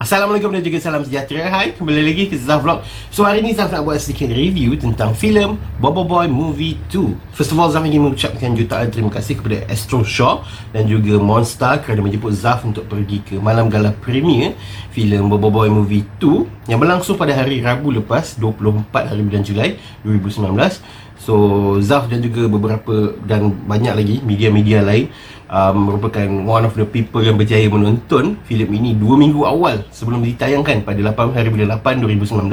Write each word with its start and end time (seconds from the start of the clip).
Assalamualaikum 0.00 0.48
dan 0.48 0.64
juga 0.64 0.80
salam 0.80 1.04
sejahtera. 1.04 1.52
Hai, 1.52 1.76
kembali 1.76 2.00
lagi 2.00 2.32
ke 2.32 2.36
Zaf 2.40 2.64
Vlog. 2.64 2.80
So 3.12 3.20
hari 3.20 3.44
ni 3.44 3.52
Zaf 3.52 3.68
nak 3.68 3.84
buat 3.84 4.00
sedikit 4.00 4.32
review 4.32 4.72
tentang 4.72 5.12
filem 5.12 5.60
Bobo 5.76 6.08
Boy 6.08 6.24
Movie 6.24 6.80
2 6.88 7.36
First 7.36 7.52
of 7.52 7.60
all, 7.60 7.68
Zaf 7.68 7.84
ingin 7.84 8.08
mengucapkan 8.08 8.56
jutaan 8.56 8.88
terima 8.88 9.12
kasih 9.12 9.36
kepada 9.36 9.60
Astro 9.68 10.00
Shaw 10.00 10.40
Dan 10.72 10.88
juga 10.88 11.20
Monster 11.20 11.84
kerana 11.84 12.00
menjemput 12.00 12.32
Zaf 12.32 12.64
untuk 12.64 12.88
pergi 12.88 13.20
ke 13.20 13.36
malam 13.44 13.68
gala 13.68 13.92
premier 13.92 14.56
filem 14.88 15.28
Bobo 15.28 15.52
Boy 15.52 15.68
Movie 15.68 16.08
2 16.16 16.72
Yang 16.72 16.80
berlangsung 16.80 17.20
pada 17.20 17.36
hari 17.36 17.60
Rabu 17.60 17.92
lepas 17.92 18.40
24 18.40 18.88
hari 19.04 19.20
bulan 19.20 19.44
Julai 19.44 19.76
2019 20.08 20.80
So 21.20 21.76
Zaf 21.84 22.08
dan 22.08 22.24
juga 22.24 22.48
beberapa 22.48 23.12
dan 23.28 23.52
banyak 23.68 23.92
lagi 23.92 24.14
media-media 24.24 24.80
lain 24.80 25.12
uh, 25.52 25.76
merupakan 25.76 26.24
one 26.48 26.64
of 26.64 26.72
the 26.72 26.88
people 26.88 27.20
yang 27.20 27.36
berjaya 27.36 27.68
menonton 27.68 28.40
filem 28.48 28.72
ini 28.72 28.96
2 28.96 29.04
minggu 29.20 29.44
awal 29.44 29.84
sebelum 29.92 30.24
ditayangkan 30.24 30.80
pada 30.80 31.00
8 31.12 31.36
hari 31.36 31.52
bulan 31.52 31.76
8 31.76 32.00
2019 32.24 32.48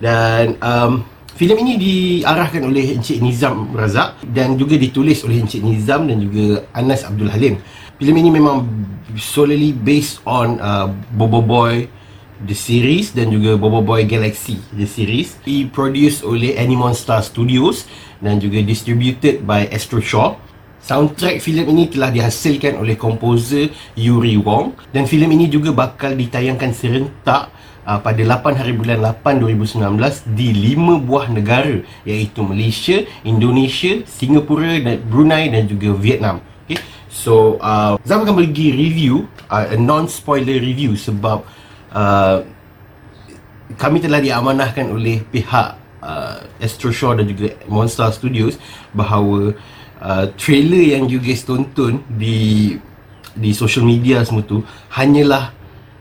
dan 0.00 0.56
um, 0.64 1.04
filem 1.36 1.60
ini 1.60 1.72
diarahkan 1.76 2.64
oleh 2.64 2.96
Encik 2.96 3.20
Nizam 3.20 3.76
Razak 3.76 4.22
dan 4.32 4.56
juga 4.56 4.80
ditulis 4.80 5.20
oleh 5.26 5.44
Encik 5.44 5.60
Nizam 5.60 6.08
dan 6.08 6.24
juga 6.24 6.64
Anas 6.72 7.04
Abdul 7.04 7.30
Halim. 7.30 7.60
Filem 8.00 8.16
ini 8.26 8.30
memang 8.32 8.66
solely 9.14 9.70
based 9.70 10.24
on 10.26 10.58
uh, 10.58 10.90
Bobo 11.14 11.44
Boy 11.44 11.86
The 12.42 12.56
Series 12.58 13.14
dan 13.14 13.30
juga 13.30 13.54
Bobo 13.54 13.78
Boy 13.78 14.10
Galaxy 14.10 14.58
The 14.74 14.90
Series 14.90 15.38
Diproduce 15.46 16.26
oleh 16.26 16.58
Animonstar 16.58 17.22
Studios 17.22 17.86
dan 18.18 18.42
juga 18.42 18.58
distributed 18.66 19.46
by 19.46 19.70
Astro 19.70 20.02
Shaw 20.02 20.34
Soundtrack 20.84 21.40
filem 21.40 21.70
ini 21.72 21.88
telah 21.88 22.12
dihasilkan 22.12 22.76
oleh 22.76 22.98
komposer 22.98 23.72
Yuri 23.96 24.36
Wong 24.36 24.76
dan 24.92 25.08
filem 25.08 25.32
ini 25.32 25.48
juga 25.48 25.72
bakal 25.72 26.12
ditayangkan 26.12 26.76
serentak 26.76 27.48
uh, 27.88 28.00
pada 28.00 28.20
8 28.20 28.60
hari 28.60 28.72
bulan 28.76 29.00
8 29.00 29.40
2019 29.40 30.36
di 30.36 30.76
5 30.76 31.08
buah 31.08 31.32
negara 31.32 31.80
iaitu 32.04 32.44
Malaysia, 32.44 33.00
Indonesia, 33.24 34.04
Singapura, 34.04 34.76
Brunei 35.08 35.52
dan 35.52 35.68
juga 35.68 35.96
Vietnam. 35.96 36.44
Okay. 36.68 36.80
So, 37.08 37.60
uh, 37.64 38.00
Zam 38.04 38.24
akan 38.24 38.44
bagi 38.44 38.74
review, 38.74 39.28
uh, 39.48 39.72
a 39.72 39.76
non-spoiler 39.80 40.58
review 40.58 41.00
sebab 41.00 41.48
uh, 41.94 42.42
kami 43.78 44.02
telah 44.02 44.20
diamanahkan 44.20 44.92
oleh 44.92 45.24
pihak 45.24 45.78
uh, 46.04 46.38
Astro 46.60 46.92
Shaw 46.92 47.16
dan 47.16 47.26
juga 47.30 47.56
Monster 47.64 48.12
Studios 48.12 48.60
bahawa 48.92 49.56
uh, 50.04 50.26
trailer 50.36 50.98
yang 50.98 51.08
you 51.08 51.22
guys 51.22 51.42
tonton 51.46 52.04
di 52.10 52.76
di 53.34 53.50
social 53.50 53.82
media 53.82 54.22
semua 54.22 54.46
tu 54.46 54.62
hanyalah 54.94 55.50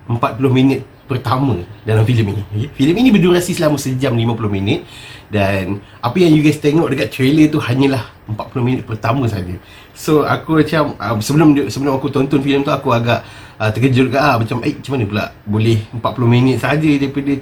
40 0.06 0.38
minit 0.54 0.82
pertama 1.04 1.60
dalam 1.84 2.04
filem 2.08 2.36
ini. 2.36 2.44
Okay? 2.52 2.68
Filem 2.78 2.96
ini 3.04 3.10
berdurasi 3.12 3.52
selama 3.58 3.76
sejam 3.76 4.14
50 4.16 4.50
minit 4.50 4.86
dan 5.34 5.82
apa 6.00 6.18
yang 6.20 6.32
you 6.32 6.46
guys 6.46 6.62
tengok 6.62 6.94
dekat 6.94 7.10
trailer 7.10 7.50
tu 7.50 7.58
hanyalah 7.58 8.06
40 8.30 8.62
minit 8.62 8.84
pertama 8.86 9.26
saja. 9.26 9.56
So 9.98 10.24
aku 10.24 10.64
macam 10.64 10.96
uh, 11.00 11.18
sebelum 11.20 11.58
sebelum 11.68 11.98
aku 11.98 12.08
tonton 12.14 12.40
filem 12.40 12.62
tu 12.62 12.72
aku 12.72 12.94
agak 12.94 13.26
uh, 13.60 13.70
terkejut 13.70 14.14
ke? 14.14 14.18
Ah 14.18 14.38
macam 14.40 14.62
eh 14.64 14.74
macam 14.78 14.92
mana 14.98 15.06
pula? 15.06 15.26
Boleh 15.46 15.80
40 15.92 16.02
minit 16.30 16.58
saja 16.62 16.90
daripada 16.98 17.34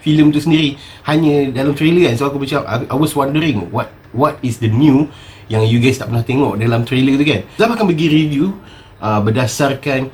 filem 0.00 0.30
tu 0.30 0.38
sendiri. 0.38 0.78
Hanya 1.06 1.50
dalam 1.50 1.74
trailer 1.74 2.10
kan 2.10 2.14
so 2.18 2.26
aku 2.30 2.42
macam 2.42 2.62
I, 2.66 2.86
I 2.86 2.96
was 2.96 3.12
wondering 3.14 3.70
what 3.74 3.90
what 4.14 4.38
is 4.42 4.62
the 4.62 4.70
new 4.70 5.10
yang 5.46 5.62
you 5.62 5.78
guys 5.78 5.98
tak 5.98 6.10
pernah 6.10 6.26
tengok 6.26 6.58
dalam 6.58 6.82
trailer 6.82 7.14
tu 7.18 7.24
kan? 7.26 7.40
Zaf 7.58 7.70
akan 7.74 7.86
bagi 7.90 8.06
review 8.10 8.54
uh, 8.98 9.22
berdasarkan 9.22 10.10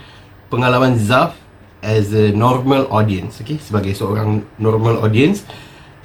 pengalaman 0.53 0.97
Zaf 1.01 1.37
as 1.81 2.13
a 2.13 2.31
normal 2.33 2.87
audience 2.93 3.41
okay? 3.41 3.57
Sebagai 3.57 3.97
seorang 3.97 4.45
normal 4.61 5.01
audience 5.01 5.45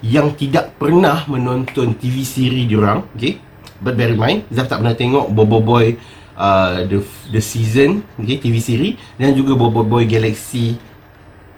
yang 0.06 0.38
tidak 0.38 0.78
pernah 0.78 1.26
menonton 1.26 1.98
TV 1.98 2.24
siri 2.24 2.64
diorang 2.70 3.04
okay? 3.18 3.44
But 3.78 3.94
bear 3.94 4.16
in 4.16 4.20
mind 4.20 4.48
Zaf 4.50 4.72
tak 4.72 4.82
pernah 4.82 4.96
tengok 4.96 5.30
Bobo 5.36 5.60
Boy 5.60 6.00
uh, 6.38 6.86
the 6.86 7.02
the 7.34 7.42
season 7.42 8.06
okay 8.16 8.38
TV 8.38 8.62
siri 8.62 8.90
dan 9.18 9.34
juga 9.34 9.58
Bobo 9.58 9.82
Boy 9.84 10.06
Galaxy 10.06 10.78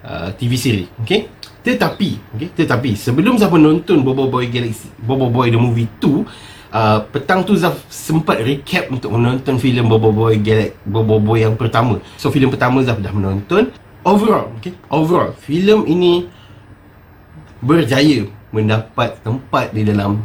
uh, 0.02 0.32
TV 0.34 0.56
siri 0.56 0.84
okay 1.04 1.28
tetapi 1.60 2.16
okay 2.34 2.48
tetapi 2.56 2.96
sebelum 2.96 3.36
Zaf 3.36 3.52
menonton 3.52 4.00
Bobo 4.00 4.26
Boy 4.26 4.48
Galaxy 4.48 4.88
Bobo 4.98 5.28
Boy 5.28 5.52
the 5.52 5.60
movie 5.60 5.86
2 6.00 6.58
Uh, 6.70 7.02
petang 7.10 7.42
tu 7.42 7.58
Zaf 7.58 7.82
sempat 7.90 8.38
recap 8.46 8.86
untuk 8.94 9.10
menonton 9.10 9.58
filem 9.58 9.90
Bobo 9.90 10.14
Boy 10.14 10.38
Galaxy 10.38 10.78
Bobo 10.86 11.18
Boy 11.18 11.42
yang 11.42 11.58
pertama. 11.58 11.98
So 12.14 12.30
filem 12.30 12.46
pertama 12.46 12.78
Zaf 12.86 13.02
dah 13.02 13.10
menonton. 13.10 13.74
Overall, 14.06 14.54
okay, 14.54 14.78
overall 14.86 15.34
filem 15.34 15.82
ini 15.90 16.30
berjaya 17.58 18.22
mendapat 18.54 19.18
tempat 19.18 19.74
di 19.74 19.82
dalam 19.82 20.22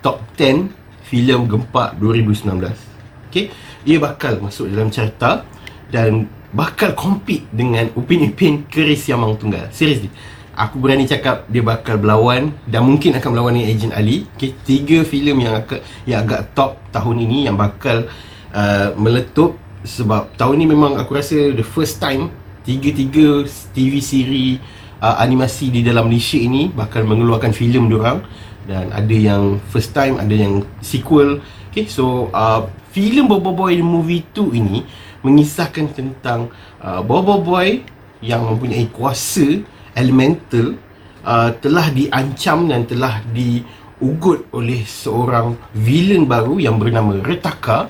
top 0.00 0.24
10 0.40 0.72
filem 1.04 1.44
gempak 1.44 1.92
2019. 2.00 2.91
Okay, 3.32 3.48
ia 3.88 3.96
bakal 3.96 4.44
masuk 4.44 4.68
dalam 4.68 4.92
carta 4.92 5.48
dan 5.88 6.28
bakal 6.52 6.92
compete 6.92 7.48
dengan 7.48 7.88
Upin 7.96 8.28
Ipin 8.28 8.68
Keris 8.68 9.08
Yamang 9.08 9.40
Tunggal. 9.40 9.72
Seriously. 9.72 10.12
Aku 10.52 10.76
berani 10.76 11.08
cakap 11.08 11.48
dia 11.48 11.64
bakal 11.64 11.96
berlawan 11.96 12.52
dan 12.68 12.84
mungkin 12.84 13.16
akan 13.16 13.28
berlawan 13.32 13.56
dengan 13.56 13.72
Agent 13.72 13.96
Ali. 13.96 14.28
Okay, 14.36 14.52
tiga 14.68 15.00
filem 15.00 15.48
yang 15.48 15.64
agak 15.64 15.80
yang 16.04 16.28
agak 16.28 16.52
top 16.52 16.76
tahun 16.92 17.24
ini 17.24 17.48
yang 17.48 17.56
bakal 17.56 18.04
uh, 18.52 18.92
meletup 19.00 19.56
sebab 19.80 20.36
tahun 20.36 20.60
ini 20.60 20.76
memang 20.76 21.00
aku 21.00 21.16
rasa 21.16 21.56
the 21.56 21.64
first 21.64 22.04
time 22.04 22.28
tiga-tiga 22.68 23.48
TV 23.72 24.04
siri 24.04 24.60
uh, 25.00 25.16
animasi 25.18 25.72
di 25.72 25.80
dalam 25.80 26.06
Malaysia 26.06 26.36
ini 26.36 26.68
bakal 26.68 27.02
mengeluarkan 27.08 27.50
filem 27.56 27.88
diorang 27.88 28.20
dan 28.66 28.90
ada 28.94 29.16
yang 29.16 29.58
first 29.70 29.94
time, 29.96 30.18
ada 30.18 30.32
yang 30.32 30.62
sequel. 30.84 31.42
Okay, 31.72 31.88
so 31.88 32.28
uh, 32.36 32.68
filem 32.92 33.24
Bobo 33.24 33.56
Boy 33.56 33.80
Movie 33.80 34.22
2 34.36 34.52
ini 34.60 34.84
mengisahkan 35.24 35.96
tentang 35.96 36.52
uh, 36.82 37.00
Bobo 37.00 37.40
Boy 37.40 37.82
yang 38.20 38.44
mempunyai 38.46 38.86
kuasa 38.92 39.64
elemental 39.96 40.76
uh, 41.24 41.50
telah 41.58 41.88
diancam 41.90 42.68
dan 42.68 42.84
telah 42.84 43.24
diugut 43.32 44.46
oleh 44.52 44.84
seorang 44.84 45.56
villain 45.72 46.28
baru 46.28 46.60
yang 46.60 46.76
bernama 46.76 47.18
Retaka 47.18 47.88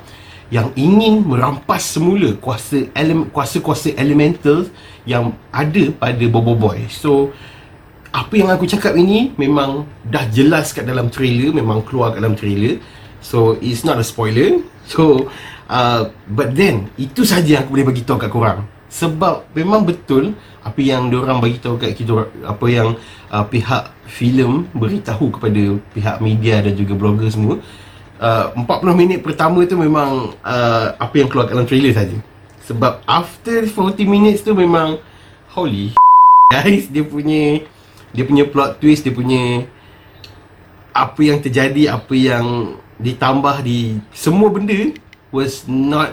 yang 0.53 0.69
ingin 0.77 1.25
merampas 1.25 1.97
semula 1.97 2.37
kuasa 2.37 2.85
ele- 2.93 3.29
kuasa-kuasa 3.33 3.97
elemental 3.97 4.69
yang 5.09 5.33
ada 5.49 5.89
pada 5.97 6.25
Bobo 6.29 6.53
Boy. 6.53 6.87
So 6.93 7.33
apa 8.13 8.35
yang 8.37 8.53
aku 8.53 8.69
cakap 8.69 8.93
ini 8.95 9.33
memang 9.41 9.89
dah 10.05 10.29
jelas 10.29 10.77
kat 10.77 10.85
dalam 10.85 11.09
trailer, 11.09 11.51
memang 11.57 11.81
keluar 11.83 12.13
kat 12.13 12.21
dalam 12.21 12.37
trailer. 12.37 12.77
So 13.25 13.57
it's 13.65 13.83
not 13.83 13.97
a 13.97 14.05
spoiler. 14.05 14.61
So 14.85 15.33
uh, 15.73 16.13
but 16.29 16.53
then 16.53 16.93
itu 17.01 17.25
saja 17.25 17.59
yang 17.59 17.61
aku 17.65 17.81
boleh 17.81 17.89
bagi 17.89 18.05
tahu 18.05 18.21
kat 18.21 18.31
korang. 18.31 18.69
Sebab 18.93 19.57
memang 19.57 19.89
betul 19.89 20.37
apa 20.61 20.77
yang 20.85 21.09
diorang 21.09 21.41
bagi 21.41 21.57
tahu 21.57 21.81
kat 21.81 21.97
kita 21.97 22.29
apa 22.45 22.67
yang 22.69 23.01
uh, 23.33 23.45
pihak 23.49 23.89
filem 24.05 24.69
beritahu 24.77 25.33
kepada 25.33 25.81
pihak 25.97 26.21
media 26.21 26.61
dan 26.61 26.77
juga 26.77 26.93
blogger 26.93 27.33
semua 27.33 27.57
uh, 28.23 28.47
40 28.55 28.95
minit 28.95 29.19
pertama 29.21 29.67
tu 29.67 29.75
memang 29.75 30.31
uh, 30.47 30.87
apa 30.95 31.15
yang 31.19 31.27
keluar 31.27 31.51
dalam 31.51 31.67
trailer 31.67 31.91
saja. 31.91 32.15
Sebab 32.63 33.03
after 33.11 33.67
40 33.67 34.07
minutes 34.07 34.47
tu 34.47 34.55
memang 34.55 35.03
holy 35.51 35.91
guys 36.55 36.87
dia 36.87 37.03
punya 37.03 37.67
dia 38.13 38.25
punya 38.29 38.45
plot 38.45 38.79
twist 38.79 39.05
dia 39.05 39.13
punya 39.13 39.65
apa 40.93 41.21
yang 41.25 41.41
terjadi 41.41 41.97
apa 41.97 42.13
yang 42.13 42.77
ditambah 43.01 43.65
di 43.65 43.99
semua 44.13 44.53
benda 44.53 44.93
was 45.33 45.65
not 45.65 46.13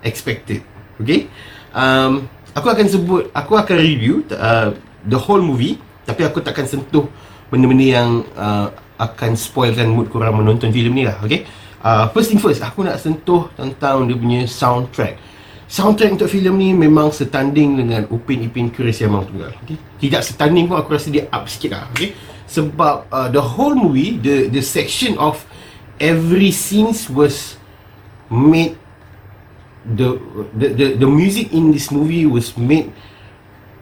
expected. 0.00 0.64
Okay? 0.96 1.28
Um, 1.76 2.24
aku 2.56 2.72
akan 2.72 2.86
sebut 2.88 3.22
aku 3.36 3.52
akan 3.60 3.76
review 3.76 4.24
uh, 4.32 4.72
the 5.04 5.20
whole 5.20 5.44
movie 5.44 5.76
tapi 6.08 6.24
aku 6.24 6.40
takkan 6.40 6.64
sentuh 6.64 7.04
benda-benda 7.52 7.86
yang 8.00 8.10
uh, 8.32 8.72
akan 8.96 9.36
spoilkan 9.36 9.92
mood 9.92 10.08
korang 10.08 10.32
menonton 10.40 10.72
filem 10.72 10.96
ni 10.96 11.04
lah 11.04 11.20
okay? 11.20 11.44
Uh, 11.84 12.08
first 12.16 12.32
thing 12.32 12.40
first 12.40 12.64
aku 12.64 12.80
nak 12.80 12.96
sentuh 12.96 13.52
tentang 13.54 14.08
dia 14.08 14.16
punya 14.16 14.40
soundtrack 14.48 15.20
soundtrack 15.66 16.14
untuk 16.18 16.30
filem 16.30 16.54
ni 16.56 16.70
memang 16.72 17.10
setanding 17.10 17.82
dengan 17.82 18.02
Upin 18.10 18.46
Ipin 18.46 18.70
Keris 18.70 19.02
Yamang 19.02 19.26
Tunggal 19.26 19.52
okay? 19.62 19.78
tidak 19.98 20.22
setanding 20.22 20.70
pun 20.70 20.78
aku 20.78 20.94
rasa 20.94 21.10
dia 21.10 21.26
up 21.30 21.50
sikit 21.50 21.74
lah 21.74 21.84
okay? 21.90 22.14
sebab 22.46 23.10
uh, 23.10 23.28
the 23.30 23.42
whole 23.42 23.74
movie 23.74 24.18
the 24.22 24.46
the 24.50 24.62
section 24.62 25.18
of 25.18 25.42
every 25.98 26.54
scenes 26.54 27.10
was 27.10 27.58
made 28.30 28.78
the, 29.86 30.18
the 30.58 30.66
the 30.74 30.86
the 30.98 31.08
music 31.08 31.54
in 31.54 31.70
this 31.70 31.94
movie 31.94 32.26
was 32.26 32.54
made 32.58 32.90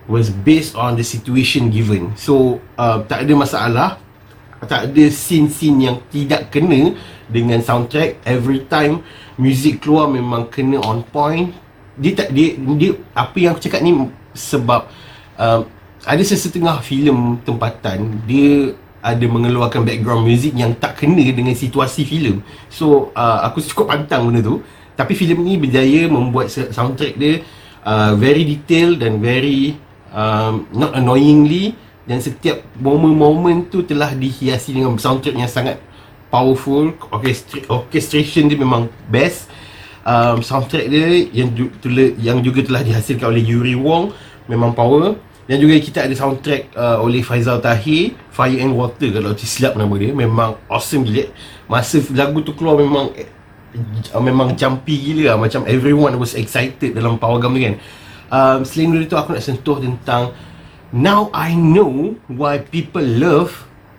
was 0.05 0.29
based 0.29 0.77
on 0.77 0.97
the 1.01 1.05
situation 1.05 1.73
given. 1.73 2.13
So 2.21 2.61
uh, 2.77 3.01
tak 3.09 3.25
ada 3.25 3.33
masalah, 3.33 3.89
tak 4.69 4.93
ada 4.93 5.05
scene-scene 5.09 5.79
yang 5.81 5.97
tidak 6.13 6.53
kena 6.53 6.93
dengan 7.33 7.65
soundtrack. 7.65 8.21
Every 8.29 8.69
time 8.69 9.01
music 9.41 9.81
keluar 9.81 10.13
memang 10.13 10.53
kena 10.53 10.85
on 10.85 11.09
point. 11.09 11.57
Dia 11.95 12.13
tak 12.15 12.29
dia, 12.35 12.59
dia 12.59 12.91
apa 13.15 13.37
yang 13.39 13.55
aku 13.55 13.63
cakap 13.63 13.81
ni 13.83 13.95
sebab 14.35 14.91
um, 15.39 15.61
ada 16.05 16.23
sesetengah 16.23 16.83
filem 16.85 17.41
tempatan 17.47 18.21
dia 18.29 18.77
ada 19.05 19.25
mengeluarkan 19.29 19.85
background 19.85 20.25
music 20.25 20.57
yang 20.57 20.73
tak 20.73 20.97
kena 20.97 21.29
dengan 21.29 21.53
situasi 21.53 22.09
filem. 22.09 22.41
So 22.73 23.13
uh, 23.13 23.45
aku 23.45 23.61
cukup 23.61 23.93
pantang 23.93 24.25
benda 24.29 24.41
tu. 24.41 24.65
Tapi 24.95 25.13
filem 25.13 25.43
ni 25.45 25.55
berjaya 25.59 26.07
membuat 26.07 26.49
soundtrack 26.49 27.19
dia 27.19 27.43
uh, 27.85 28.17
very 28.17 28.47
detail 28.47 28.97
dan 28.97 29.21
very 29.21 29.77
um, 30.15 30.65
not 30.73 30.95
annoyingly 30.97 31.77
dan 32.05 32.21
setiap 32.21 32.63
momen-momen 32.79 33.69
tu 33.69 33.85
telah 33.85 34.13
dihiasi 34.13 34.77
dengan 34.77 34.97
soundtrack 34.97 35.37
yang 35.37 35.51
sangat 35.51 35.77
powerful 36.31 36.93
Orchestra- 37.11 37.65
orchestration 37.69 38.49
dia 38.49 38.59
memang 38.59 38.89
best 39.11 39.51
um, 40.05 40.39
soundtrack 40.45 40.87
dia 40.87 41.27
yang 41.33 41.51
yang 42.21 42.39
juga 42.45 42.61
telah 42.63 42.85
dihasilkan 42.85 43.33
oleh 43.33 43.43
Yuri 43.43 43.75
Wong 43.75 44.13
memang 44.47 44.77
power. 44.77 45.17
Dan 45.45 45.61
juga 45.61 45.77
kita 45.77 46.09
ada 46.09 46.15
soundtrack 46.17 46.73
uh, 46.73 47.05
oleh 47.05 47.21
Faizal 47.21 47.61
Tahir 47.61 48.17
Fire 48.33 48.57
and 48.65 48.73
Water 48.73 49.13
kalau 49.13 49.37
tak 49.37 49.45
silap 49.45 49.77
nama 49.77 49.93
dia. 50.01 50.17
Memang 50.17 50.57
awesome 50.73 51.05
gila. 51.05 51.29
Masa 51.69 52.01
lagu 52.17 52.41
tu 52.41 52.57
keluar 52.57 52.81
memang 52.81 53.13
uh, 53.13 54.23
memang 54.25 54.57
jumpy 54.57 55.13
gila 55.13 55.37
lah. 55.37 55.37
macam 55.37 55.69
everyone 55.69 56.17
was 56.17 56.33
excited 56.33 56.97
dalam 56.97 57.21
power 57.21 57.37
gam 57.45 57.53
kan. 57.61 57.77
Um, 58.33 58.65
selain 58.65 59.05
itu 59.05 59.13
aku 59.21 59.37
nak 59.37 59.45
sentuh 59.45 59.85
tentang 59.85 60.33
now 60.97 61.29
I 61.37 61.53
know 61.53 62.17
why 62.33 62.65
people 62.65 63.05
love 63.05 63.53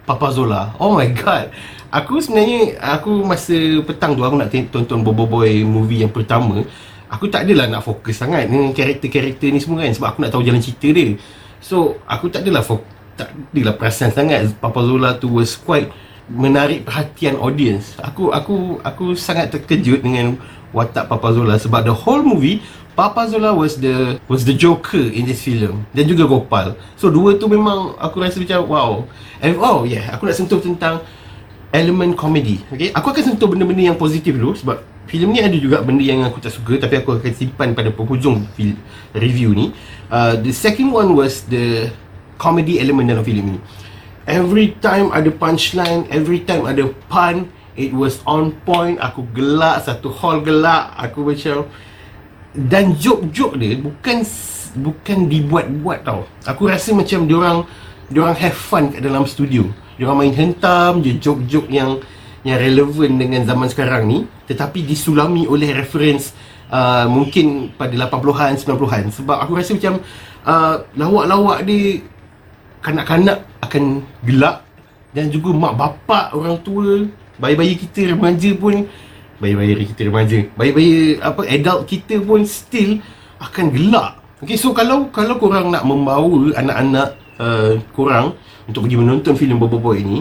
Papa 0.06 0.30
Zola. 0.32 0.72
Oh 0.78 0.94
my 0.96 1.10
god. 1.12 1.50
Aku 1.90 2.22
sebenarnya 2.22 2.78
aku 2.82 3.26
masa 3.26 3.56
petang 3.86 4.14
tu 4.14 4.22
aku 4.22 4.36
nak 4.38 4.54
tonton 4.70 5.02
Bobo 5.02 5.26
Boy 5.26 5.66
movie 5.66 6.06
yang 6.06 6.14
pertama. 6.14 6.62
Aku 7.10 7.30
tak 7.30 7.46
adalah 7.46 7.70
nak 7.70 7.86
fokus 7.86 8.18
sangat 8.18 8.50
dengan 8.50 8.74
karakter-karakter 8.74 9.54
ni 9.54 9.62
semua 9.62 9.86
kan 9.86 9.94
sebab 9.94 10.08
aku 10.14 10.18
nak 10.26 10.32
tahu 10.34 10.44
jalan 10.46 10.62
cerita 10.62 10.88
dia. 10.92 11.18
So 11.62 12.02
aku 12.06 12.30
tak 12.30 12.46
adalah 12.46 12.66
fokus 12.66 12.96
tak 13.16 13.32
adalah 13.32 13.76
perasan 13.80 14.12
sangat 14.12 14.52
Papa 14.60 14.84
Zola 14.84 15.16
tu 15.16 15.40
was 15.40 15.56
quite 15.56 15.88
menarik 16.28 16.84
perhatian 16.84 17.40
audience. 17.40 17.96
Aku 18.04 18.30
aku 18.36 18.84
aku 18.84 19.16
sangat 19.16 19.56
terkejut 19.56 20.04
dengan 20.04 20.36
watak 20.76 21.08
Papa 21.08 21.32
Zola 21.32 21.56
sebab 21.56 21.88
the 21.88 21.96
whole 21.96 22.20
movie 22.20 22.60
Papa 22.96 23.28
Zola 23.28 23.52
was 23.52 23.76
the 23.80 24.16
was 24.32 24.48
the 24.48 24.56
joker 24.56 25.00
in 25.00 25.28
this 25.28 25.44
film 25.44 25.84
dan 25.92 26.08
juga 26.08 26.24
Gopal. 26.28 26.80
So 26.96 27.12
dua 27.12 27.36
tu 27.36 27.52
memang 27.52 28.00
aku 28.00 28.24
rasa 28.24 28.40
macam 28.40 28.60
wow. 28.72 28.92
And 29.44 29.60
oh 29.60 29.84
yeah 29.84 30.16
aku 30.16 30.28
nak 30.28 30.36
sentuh 30.40 30.64
tentang 30.64 31.04
elemen 31.76 32.16
komedi 32.16 32.64
okay? 32.72 32.96
Aku 32.96 33.12
akan 33.12 33.36
sentuh 33.36 33.52
benda-benda 33.52 33.92
yang 33.92 34.00
positif 34.00 34.40
dulu 34.40 34.56
sebab 34.56 34.80
filem 35.12 35.36
ni 35.36 35.40
ada 35.44 35.54
juga 35.60 35.84
benda 35.84 36.02
yang 36.02 36.24
aku 36.24 36.40
tak 36.40 36.56
suka 36.56 36.80
tapi 36.80 37.04
aku 37.04 37.20
akan 37.20 37.32
simpan 37.36 37.76
pada 37.76 37.92
penghujung 37.92 38.48
review 39.12 39.52
ni. 39.52 39.76
Uh, 40.08 40.40
the 40.40 40.56
second 40.56 40.96
one 40.96 41.20
was 41.20 41.44
the 41.52 41.92
comedy 42.40 42.80
element 42.80 43.12
dalam 43.12 43.28
filem 43.28 43.60
ni. 43.60 43.60
Every 44.24 44.72
time 44.80 45.12
ada 45.12 45.28
punchline 45.36 46.08
every 46.08 46.48
time 46.48 46.64
ada 46.64 46.88
pun 47.12 47.52
it 47.76 47.92
was 47.92 48.20
on 48.28 48.56
point. 48.64 48.98
Aku 49.00 49.28
gelak 49.32 49.86
satu 49.86 50.12
hall 50.12 50.42
gelak. 50.42 50.96
Aku 51.00 51.28
macam 51.28 51.68
dan 52.56 52.96
joke-joke 52.96 53.60
dia 53.60 53.76
bukan 53.76 54.24
bukan 54.80 55.18
dibuat-buat 55.28 56.00
tau. 56.08 56.28
Aku 56.48 56.68
rasa 56.72 56.96
macam 56.96 57.28
diorang 57.28 57.68
diorang 58.12 58.36
have 58.36 58.56
fun 58.56 58.92
kat 58.92 59.04
dalam 59.04 59.28
studio. 59.28 59.68
Diorang 59.96 60.28
main 60.28 60.34
hentam 60.36 61.00
je 61.04 61.16
joke-joke 61.20 61.72
yang 61.72 62.00
yang 62.46 62.62
relevan 62.62 63.18
dengan 63.18 63.42
zaman 63.42 63.68
sekarang 63.68 64.06
ni 64.06 64.20
tetapi 64.46 64.86
disulami 64.86 65.50
oleh 65.50 65.74
reference 65.74 66.30
uh, 66.70 67.10
mungkin 67.10 67.74
pada 67.74 67.98
80-an 67.98 68.54
90-an 68.62 69.04
sebab 69.10 69.38
aku 69.42 69.58
rasa 69.58 69.74
macam 69.74 69.98
uh, 70.46 70.86
lawak-lawak 70.94 71.66
dia 71.66 72.06
kanak-kanak 72.86 73.50
akan 73.66 74.06
gelak 74.22 74.62
dan 75.18 75.34
juga 75.34 75.58
mak 75.58 75.74
bapak 75.74 76.38
orang 76.38 76.62
tua 76.62 77.10
bayi-bayi 77.42 77.74
kita 77.80 78.16
remaja 78.16 78.50
pun 78.56 78.88
bayi-bayi 79.40 79.84
kita 79.92 80.02
remaja 80.08 80.38
bayi-bayi 80.56 81.20
apa 81.20 81.42
adult 81.44 81.88
kita 81.88 82.20
pun 82.24 82.42
still 82.48 83.04
akan 83.40 83.72
gelak. 83.72 84.20
Okay, 84.44 84.56
so 84.56 84.72
kalau 84.72 85.08
kalau 85.12 85.40
korang 85.40 85.72
nak 85.72 85.84
membawa 85.84 86.56
anak-anak 86.56 87.16
uh, 87.40 87.80
korang 87.96 88.36
untuk 88.68 88.88
pergi 88.88 88.98
menonton 89.00 89.34
filem 89.36 89.60
Bobo 89.60 89.80
Boy 89.80 90.04
ni, 90.04 90.20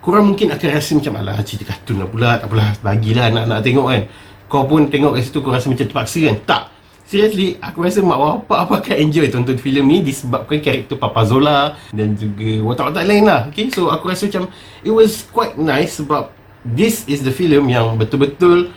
Korang 0.00 0.32
mungkin 0.32 0.48
akan 0.48 0.68
rasa 0.72 0.96
macam 0.96 1.20
Alah 1.20 1.44
cerita 1.44 1.68
kartun 1.68 2.00
lah 2.00 2.08
pula 2.08 2.40
Tak 2.40 2.48
apalah 2.48 2.72
Bagilah 2.80 3.28
anak-anak 3.28 3.58
tengok 3.60 3.86
kan. 3.92 4.02
Kau 4.50 4.64
pun 4.64 4.88
tengok 4.88 5.12
kat 5.14 5.22
situ 5.28 5.38
Kau 5.44 5.52
rasa 5.52 5.68
macam 5.68 5.84
terpaksa 5.84 6.18
kan? 6.24 6.36
Tak. 6.48 6.62
Seriously, 7.10 7.58
aku 7.58 7.82
rasa 7.82 8.06
mak 8.06 8.22
bapak 8.22 8.58
apa 8.70 8.74
akan 8.86 8.96
enjoy 9.02 9.26
tonton 9.34 9.58
filem 9.58 9.82
ni 9.82 9.98
disebabkan 9.98 10.62
karakter 10.62 10.94
Papa 10.94 11.26
Zola 11.26 11.74
dan 11.90 12.14
juga 12.14 12.62
watak-watak 12.62 13.02
lain 13.02 13.26
lah. 13.26 13.50
Okay, 13.50 13.66
so 13.66 13.90
aku 13.90 14.14
rasa 14.14 14.30
macam 14.30 14.46
it 14.86 14.94
was 14.94 15.26
quite 15.34 15.58
nice 15.58 15.98
sebab 15.98 16.30
this 16.64 17.06
is 17.08 17.24
the 17.24 17.32
film 17.32 17.68
yang 17.68 17.96
betul-betul 17.96 18.72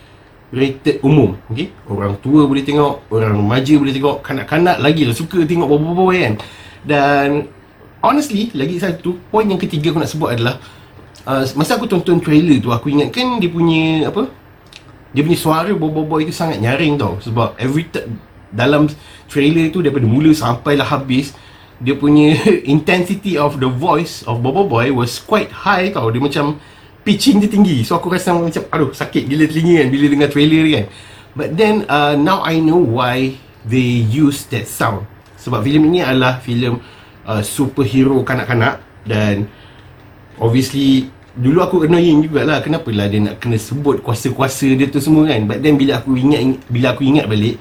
rated 0.54 1.02
umum. 1.02 1.36
Okay, 1.50 1.74
orang 1.90 2.20
tua 2.22 2.46
boleh 2.46 2.62
tengok, 2.62 3.10
orang 3.10 3.34
remaja 3.36 3.74
boleh 3.76 3.94
tengok, 3.94 4.22
kanak-kanak 4.22 4.78
lagi 4.80 5.04
lah 5.08 5.16
suka 5.18 5.42
tengok 5.44 5.68
bobo-bobo 5.68 6.14
kan. 6.14 6.38
Dan 6.86 7.50
honestly, 8.04 8.54
lagi 8.54 8.78
satu 8.78 9.18
point 9.32 9.48
yang 9.48 9.58
ketiga 9.58 9.96
aku 9.96 10.00
nak 10.04 10.12
sebut 10.12 10.30
adalah 10.36 10.60
uh, 11.28 11.44
masa 11.56 11.80
aku 11.80 11.88
tonton 11.88 12.20
trailer 12.20 12.60
tu 12.60 12.70
aku 12.72 12.92
ingatkan 12.92 13.40
dia 13.40 13.50
punya 13.50 14.12
apa 14.12 14.28
dia 15.14 15.22
punya 15.22 15.38
suara 15.38 15.72
Boy 15.78 16.26
itu 16.26 16.34
sangat 16.34 16.58
nyaring 16.58 16.98
tau 16.98 17.22
sebab 17.22 17.54
every 17.62 17.86
t- 17.88 18.06
dalam 18.50 18.90
trailer 19.30 19.70
tu 19.70 19.82
daripada 19.82 20.06
mula 20.06 20.34
sampai 20.34 20.78
lah 20.78 20.86
habis 20.86 21.34
dia 21.82 21.98
punya 21.98 22.38
intensity 22.74 23.38
of 23.38 23.58
the 23.62 23.70
voice 23.70 24.26
of 24.26 24.42
Bobo 24.42 24.66
Boy 24.66 24.90
was 24.90 25.22
quite 25.22 25.50
high 25.54 25.94
tau 25.94 26.10
dia 26.10 26.22
macam 26.22 26.58
pitching 27.04 27.44
dia 27.44 27.52
tinggi. 27.52 27.84
So 27.84 28.00
aku 28.00 28.10
rasa 28.10 28.34
macam 28.34 28.64
aduh 28.72 28.92
sakit 28.96 29.28
gila 29.28 29.44
telinga 29.48 29.84
kan 29.84 29.88
bila 29.92 30.06
dengar 30.10 30.30
trailer 30.32 30.64
kan. 30.72 30.86
But 31.36 31.50
then 31.60 31.84
uh, 31.92 32.16
now 32.16 32.42
I 32.42 32.64
know 32.64 32.80
why 32.80 33.38
they 33.68 34.04
use 34.08 34.48
that 34.56 34.66
sound. 34.66 35.06
Sebab 35.40 35.60
filem 35.64 35.92
ini 35.92 36.00
adalah 36.00 36.40
filem 36.40 36.80
uh, 37.28 37.44
superhero 37.44 38.24
kanak-kanak 38.24 38.80
dan 39.04 39.52
obviously 40.40 41.12
dulu 41.34 41.60
aku 41.66 41.76
annoying 41.84 42.24
jugalah 42.24 42.62
kenapa 42.62 42.88
lah 42.94 43.10
dia 43.10 43.20
nak 43.20 43.42
kena 43.42 43.58
sebut 43.58 44.00
kuasa-kuasa 44.00 44.72
dia 44.72 44.88
tu 44.88 45.04
semua 45.04 45.28
kan. 45.28 45.44
But 45.44 45.60
then 45.60 45.76
bila 45.76 46.00
aku 46.00 46.16
ingat 46.16 46.64
bila 46.72 46.96
aku 46.96 47.04
ingat 47.04 47.28
balik 47.28 47.60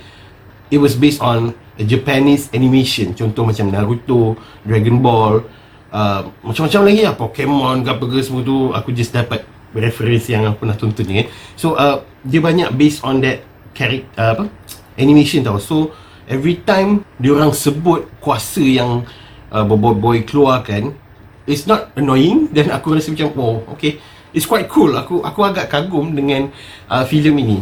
it 0.71 0.79
was 0.79 0.95
based 0.95 1.19
on 1.19 1.57
a 1.81 1.85
Japanese 1.85 2.53
animation. 2.55 3.17
Contoh 3.17 3.49
macam 3.49 3.73
Naruto 3.73 4.39
Dragon 4.63 5.01
Ball 5.03 5.43
uh, 5.93 6.27
macam-macam 6.43 6.81
lagi 6.89 7.01
lah 7.05 7.15
Pokemon 7.15 7.77
ke 7.85 7.91
apa 7.93 8.05
ke 8.09 8.19
semua 8.25 8.43
tu 8.43 8.73
aku 8.73 8.91
just 8.91 9.13
dapat 9.15 9.45
reference 9.73 10.29
yang 10.29 10.45
aku 10.49 10.67
pernah 10.67 10.77
tonton 10.77 11.05
ni 11.09 11.25
kan 11.25 11.27
so 11.57 11.79
uh, 11.79 12.03
dia 12.25 12.41
banyak 12.43 12.73
based 12.75 13.05
on 13.07 13.23
that 13.23 13.45
character 13.73 14.09
uh, 14.21 14.33
apa 14.37 14.45
animation 14.97 15.45
tau. 15.45 15.57
So 15.57 15.93
every 16.29 16.61
time 16.65 17.05
dia 17.17 17.33
orang 17.33 17.53
sebut 17.53 18.09
kuasa 18.21 18.63
yang 18.63 19.05
uh, 19.53 19.65
boy 19.65 19.97
boy 19.97 20.19
keluarkan 20.25 20.93
it's 21.49 21.65
not 21.67 21.93
annoying 21.99 22.49
dan 22.53 22.71
aku 22.73 22.97
rasa 22.97 23.13
macam 23.13 23.33
oh 23.39 23.57
okay. 23.73 24.01
It's 24.33 24.49
quite 24.49 24.65
cool. 24.73 24.97
Aku 24.97 25.21
aku 25.21 25.45
agak 25.45 25.69
kagum 25.69 26.17
dengan 26.17 26.49
uh, 26.89 27.05
filem 27.05 27.37
ini 27.37 27.59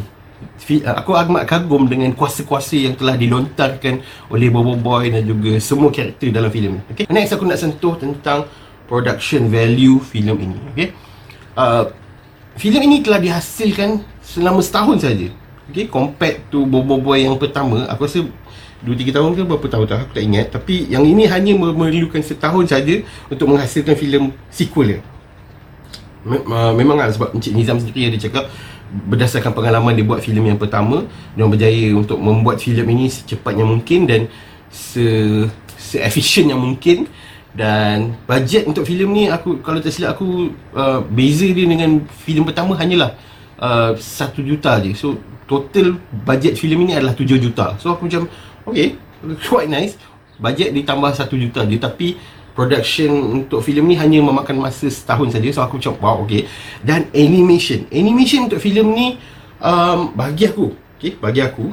aku 0.84 1.12
agak 1.16 1.44
kagum 1.46 1.88
dengan 1.88 2.10
kuasa-kuasa 2.16 2.76
yang 2.76 2.94
telah 2.96 3.16
dilontarkan 3.16 4.00
oleh 4.32 4.48
Bobo 4.48 4.76
Boy 4.76 5.12
dan 5.12 5.24
juga 5.24 5.56
semua 5.60 5.92
karakter 5.92 6.32
dalam 6.32 6.48
filem 6.48 6.80
ini 6.80 6.82
okay 6.90 7.04
next 7.08 7.32
aku 7.36 7.44
nak 7.44 7.60
sentuh 7.60 7.94
tentang 7.96 8.48
production 8.88 9.48
value 9.48 10.00
filem 10.00 10.36
ini 10.50 10.58
okay 10.72 10.88
uh, 11.56 11.88
filem 12.56 12.88
ini 12.88 12.96
telah 13.04 13.20
dihasilkan 13.20 14.00
selama 14.24 14.60
setahun 14.64 15.04
saja 15.04 15.28
okay 15.68 15.86
compared 15.88 16.44
to 16.48 16.64
Bobo 16.64 16.96
Boy 17.00 17.24
yang 17.28 17.36
pertama 17.36 17.84
aku 17.88 18.08
rasa 18.08 18.20
2-3 18.80 19.12
tahun 19.12 19.30
ke 19.36 19.42
berapa 19.44 19.66
tahun 19.68 19.84
tak 19.92 19.98
aku 20.08 20.12
tak 20.16 20.24
ingat. 20.24 20.46
Tapi 20.56 20.88
yang 20.88 21.04
ini 21.04 21.28
hanya 21.28 21.52
memerlukan 21.52 22.24
setahun 22.24 22.64
saja 22.72 23.04
untuk 23.28 23.52
menghasilkan 23.52 23.92
filem 23.92 24.32
sequel 24.48 24.96
dia 24.96 25.00
memang 26.76 27.00
lah 27.00 27.08
sebab 27.08 27.32
Encik 27.32 27.56
Nizam 27.56 27.80
sendiri 27.80 28.12
ada 28.12 28.18
cakap 28.20 28.44
berdasarkan 28.90 29.54
pengalaman 29.54 29.94
dia 29.94 30.02
buat 30.02 30.18
filem 30.18 30.52
yang 30.52 30.58
pertama 30.58 31.06
dia 31.38 31.46
berjaya 31.46 31.94
untuk 31.94 32.18
membuat 32.18 32.58
filem 32.58 32.84
ini 32.90 33.06
secepatnya 33.06 33.62
mungkin 33.62 34.04
dan 34.04 34.20
se 34.68 35.06
se 35.78 35.98
efficient 35.98 36.52
yang 36.52 36.60
mungkin. 36.60 37.08
Dan 37.50 38.14
bajet 38.30 38.62
untuk 38.70 38.86
filem 38.86 39.10
ni 39.10 39.24
aku 39.26 39.58
kalau 39.58 39.82
tak 39.82 39.90
silap 39.90 40.14
aku 40.14 40.54
uh, 40.70 41.02
beza 41.02 41.50
dia 41.50 41.66
dengan 41.66 42.06
filem 42.22 42.46
pertama 42.46 42.78
hanyalah 42.78 43.18
uh, 43.58 43.98
1 43.98 44.38
juta 44.46 44.78
je. 44.78 44.94
So 44.94 45.18
total 45.50 45.98
bajet 46.14 46.54
filem 46.54 46.86
ini 46.86 46.94
adalah 46.94 47.18
7 47.18 47.26
juta. 47.42 47.74
So 47.82 47.90
aku 47.90 48.06
macam 48.06 48.30
Okay 48.70 48.94
Quite 49.50 49.68
nice. 49.68 49.98
Bajet 50.40 50.72
ditambah 50.72 51.10
1 51.10 51.26
juta 51.42 51.60
je. 51.66 51.76
Tapi 51.76 52.16
Production 52.52 53.42
untuk 53.42 53.62
filem 53.62 53.86
ni 53.90 53.94
hanya 53.96 54.20
memakan 54.20 54.58
masa 54.58 54.90
setahun 54.90 55.32
saja 55.32 55.48
So 55.54 55.62
aku 55.62 55.78
macam 55.78 55.94
wow 56.02 56.16
okay 56.26 56.50
Dan 56.82 57.06
animation 57.14 57.86
Animation 57.94 58.50
untuk 58.50 58.58
filem 58.58 58.86
ni 58.90 59.06
um, 59.62 60.12
Bagi 60.12 60.50
aku 60.50 60.74
Okay 61.00 61.16
bagi 61.16 61.40
aku 61.40 61.72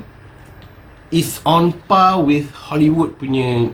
is 1.12 1.40
on 1.48 1.72
par 1.88 2.20
with 2.20 2.52
Hollywood 2.52 3.16
punya 3.16 3.72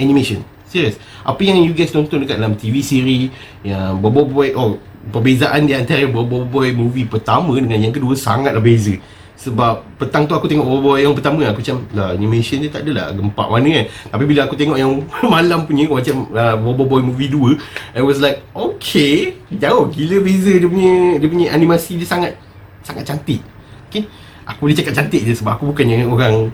animation. 0.00 0.40
Serius. 0.68 0.96
Apa 1.20 1.44
yang 1.44 1.60
you 1.60 1.76
guys 1.76 1.92
tonton 1.92 2.24
dekat 2.24 2.40
dalam 2.40 2.56
TV 2.56 2.80
siri 2.80 3.28
yang 3.60 4.00
Bobo 4.00 4.24
Boy 4.24 4.56
oh 4.56 4.80
perbezaan 5.12 5.68
di 5.68 5.76
antara 5.76 6.08
Bobo 6.08 6.48
Boy 6.48 6.72
movie 6.72 7.04
pertama 7.04 7.52
dengan 7.60 7.76
yang 7.76 7.92
kedua 7.92 8.16
sangatlah 8.16 8.62
beza. 8.62 8.96
Sebab 9.42 9.98
petang 9.98 10.22
tu 10.30 10.38
aku 10.38 10.46
tengok 10.46 10.62
Bobo 10.62 10.94
Boy 10.94 11.02
yang 11.02 11.18
pertama 11.18 11.42
aku 11.50 11.58
macam 11.58 11.82
lah 11.98 12.14
animation 12.14 12.62
dia 12.62 12.70
tak 12.70 12.86
adalah 12.86 13.10
gempak 13.10 13.46
mana 13.50 13.68
kan. 13.74 13.84
Tapi 14.14 14.24
bila 14.30 14.40
aku 14.46 14.54
tengok 14.54 14.78
yang 14.78 14.92
malam 15.34 15.66
punya 15.66 15.90
macam 15.90 16.30
uh, 16.30 16.54
Bobo 16.54 16.86
Boy 16.86 17.02
movie 17.02 17.26
2, 17.26 17.98
I 17.98 18.02
was 18.06 18.22
like 18.22 18.46
okay, 18.54 19.34
jauh 19.50 19.90
gila 19.90 20.22
beza 20.22 20.54
dia 20.54 20.68
punya 20.70 21.18
dia 21.18 21.28
punya 21.28 21.46
animasi 21.50 21.98
dia 21.98 22.06
sangat 22.06 22.38
sangat 22.86 23.02
cantik. 23.02 23.42
Okay. 23.90 24.06
Aku 24.46 24.66
boleh 24.66 24.74
cakap 24.78 24.94
cantik 24.94 25.22
je 25.22 25.34
sebab 25.34 25.58
aku 25.58 25.70
bukannya 25.74 26.06
orang 26.06 26.50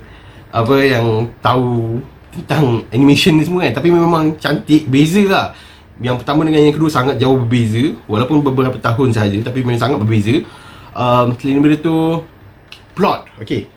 apa 0.49 0.76
yang 0.80 1.28
tahu 1.45 2.00
tentang 2.33 2.85
animation 2.92 3.37
ni 3.37 3.45
semua 3.45 3.66
kan 3.68 3.80
Tapi 3.80 3.88
memang 3.88 4.37
cantik, 4.37 4.88
beza 4.88 5.23
lah 5.26 5.47
Yang 5.99 6.25
pertama 6.25 6.45
dengan 6.47 6.68
yang 6.68 6.75
kedua 6.76 6.90
sangat 6.92 7.16
jauh 7.16 7.37
berbeza 7.40 7.97
Walaupun 8.07 8.45
beberapa 8.45 8.76
tahun 8.78 9.12
sahaja 9.12 9.38
Tapi 9.42 9.64
memang 9.64 9.80
sangat 9.80 9.99
berbeza 10.00 10.45
um, 10.95 11.35
Selain 11.37 11.61
daripada 11.61 11.76
tu 11.80 11.97
Plot, 12.99 13.31
okay 13.38 13.71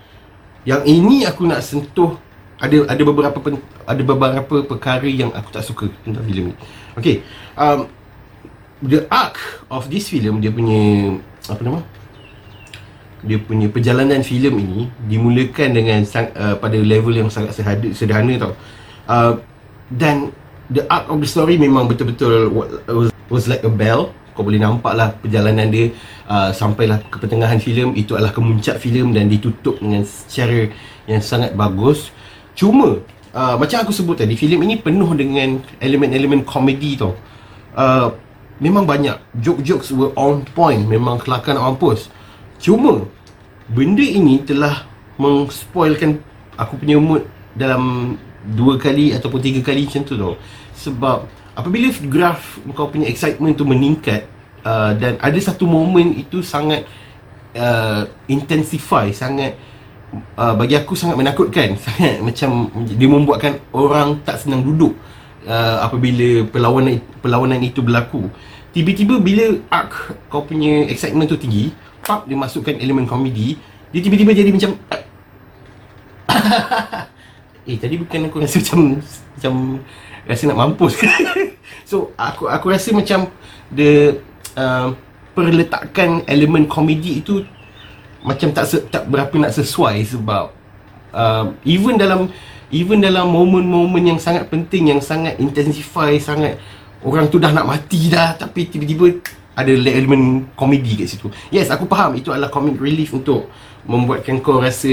Yang 0.66 0.82
ini 0.90 1.30
aku 1.30 1.46
nak 1.46 1.62
sentuh 1.62 2.18
ada 2.62 2.78
ada 2.90 3.02
beberapa 3.02 3.38
pen, 3.42 3.58
ada 3.90 4.02
beberapa 4.06 4.56
perkara 4.62 5.10
yang 5.10 5.34
aku 5.34 5.50
tak 5.50 5.66
suka 5.66 5.90
tentang 6.06 6.22
filem 6.30 6.54
ni. 6.54 6.56
Okay, 6.94 7.26
um, 7.58 7.90
the 8.86 9.02
arc 9.10 9.66
of 9.74 9.90
this 9.90 10.14
film 10.14 10.38
dia 10.38 10.54
punya 10.54 11.18
apa 11.50 11.62
nama? 11.66 11.82
dia 13.22 13.38
punya 13.38 13.70
perjalanan 13.70 14.26
filem 14.26 14.58
ini 14.58 14.82
dimulakan 15.06 15.70
dengan 15.78 16.02
sang, 16.02 16.34
uh, 16.34 16.58
pada 16.58 16.78
level 16.82 17.14
yang 17.14 17.30
sangat 17.30 17.54
sederhana, 17.54 17.88
sederhana 17.94 18.34
tau. 18.42 18.54
Uh, 19.06 19.34
dan 19.94 20.34
the 20.74 20.82
arc 20.90 21.06
of 21.06 21.22
the 21.22 21.30
story 21.30 21.58
memang 21.62 21.86
betul-betul 21.86 22.50
was, 22.50 23.14
was 23.30 23.46
like 23.46 23.62
a 23.62 23.70
bell. 23.70 24.10
Kau 24.42 24.50
boleh 24.50 24.58
nampak 24.58 24.98
lah 24.98 25.14
perjalanan 25.22 25.70
dia 25.70 25.94
uh, 26.26 26.50
sampailah 26.50 26.98
ke 27.14 27.22
pertengahan 27.22 27.62
filem 27.62 27.94
itu 27.94 28.18
adalah 28.18 28.34
kemuncak 28.34 28.82
filem 28.82 29.14
dan 29.14 29.30
ditutup 29.30 29.78
dengan 29.78 30.02
secara 30.02 30.66
yang 31.06 31.22
sangat 31.22 31.54
bagus. 31.54 32.10
Cuma 32.58 33.06
uh, 33.38 33.56
macam 33.62 33.86
aku 33.86 33.94
sebut 33.94 34.18
tadi 34.18 34.34
filem 34.34 34.66
ini 34.66 34.82
penuh 34.82 35.14
dengan 35.14 35.62
elemen-elemen 35.78 36.42
komedi 36.42 36.98
tau. 36.98 37.14
Uh, 37.78 38.18
memang 38.58 38.90
banyak 38.90 39.14
joke-jokes 39.46 39.94
were 39.94 40.10
on 40.18 40.42
point, 40.58 40.90
memang 40.90 41.22
kelakar 41.22 41.54
nak 41.54 41.78
mampus. 41.78 42.10
Cuma 42.58 43.06
benda 43.70 44.02
ini 44.02 44.42
telah 44.42 44.90
mengspoilkan 45.22 46.18
aku 46.58 46.82
punya 46.82 46.98
mood 46.98 47.30
dalam 47.54 48.18
dua 48.58 48.82
kali 48.82 49.14
ataupun 49.14 49.38
tiga 49.38 49.62
kali 49.62 49.86
macam 49.86 50.02
tu 50.02 50.18
tau. 50.18 50.34
Sebab 50.82 51.30
apabila 51.54 51.94
graf 52.10 52.58
kau 52.74 52.90
punya 52.90 53.06
excitement 53.06 53.54
tu 53.54 53.70
meningkat 53.70 54.31
uh, 54.66 54.92
dan 54.98 55.18
ada 55.22 55.40
satu 55.40 55.70
moment 55.70 56.12
itu 56.18 56.42
sangat 56.46 56.86
uh, 57.58 58.08
intensify, 58.28 59.10
sangat 59.14 59.58
uh, 60.38 60.54
bagi 60.58 60.78
aku 60.78 60.98
sangat 60.98 61.18
menakutkan, 61.18 61.78
sangat 61.86 62.20
macam 62.20 62.70
dia 62.88 63.10
membuatkan 63.10 63.60
orang 63.72 64.22
tak 64.26 64.42
senang 64.42 64.66
duduk 64.66 64.98
uh, 65.46 65.86
apabila 65.86 66.46
perlawanan 66.50 67.02
perlawanan 67.20 67.60
itu 67.62 67.84
berlaku. 67.84 68.30
Tiba-tiba 68.72 69.20
bila 69.20 69.60
arc 69.68 70.16
kau 70.32 70.48
punya 70.48 70.88
excitement 70.88 71.28
tu 71.28 71.36
tinggi, 71.36 71.76
pub 72.02 72.26
dia 72.26 72.38
masukkan 72.38 72.76
elemen 72.82 73.06
komedi 73.06 73.56
dia 73.94 74.02
tiba-tiba 74.02 74.32
jadi 74.34 74.50
macam 74.52 74.72
eh 77.70 77.78
tadi 77.78 77.96
bukan 78.02 78.20
aku 78.28 78.38
rasa 78.42 78.58
macam 78.58 78.80
macam 79.38 79.54
rasa 80.26 80.44
nak 80.50 80.58
mampus 80.58 80.94
so 81.90 82.10
aku 82.18 82.50
aku 82.50 82.66
rasa 82.74 82.90
macam 82.96 83.30
the 83.70 84.18
uh, 84.58 84.96
perletakan 85.32 86.28
elemen 86.28 86.68
komedi 86.68 87.24
itu 87.24 87.44
macam 88.22 88.54
tak 88.54 88.70
tak 88.94 89.04
berapa 89.10 89.34
nak 89.40 89.54
sesuai 89.56 90.06
sebab 90.06 90.54
uh, 91.16 91.46
even 91.66 91.98
dalam 91.98 92.30
even 92.70 93.02
dalam 93.02 93.32
momen-momen 93.32 94.16
yang 94.16 94.20
sangat 94.22 94.48
penting 94.48 94.94
yang 94.94 95.02
sangat 95.02 95.40
intensify 95.42 96.14
sangat 96.22 96.62
orang 97.02 97.28
tu 97.28 97.42
dah 97.42 97.50
nak 97.50 97.66
mati 97.66 98.12
dah 98.12 98.38
tapi 98.38 98.70
tiba-tiba 98.70 99.20
ada 99.52 99.72
elemen 99.72 100.48
komedi 100.56 101.04
kat 101.04 101.08
situ. 101.12 101.28
Yes, 101.52 101.68
aku 101.68 101.84
faham 101.86 102.16
itu 102.16 102.32
adalah 102.32 102.48
comic 102.48 102.80
relief 102.80 103.12
untuk 103.12 103.52
membuatkan 103.84 104.40
kau 104.40 104.64
rasa 104.64 104.90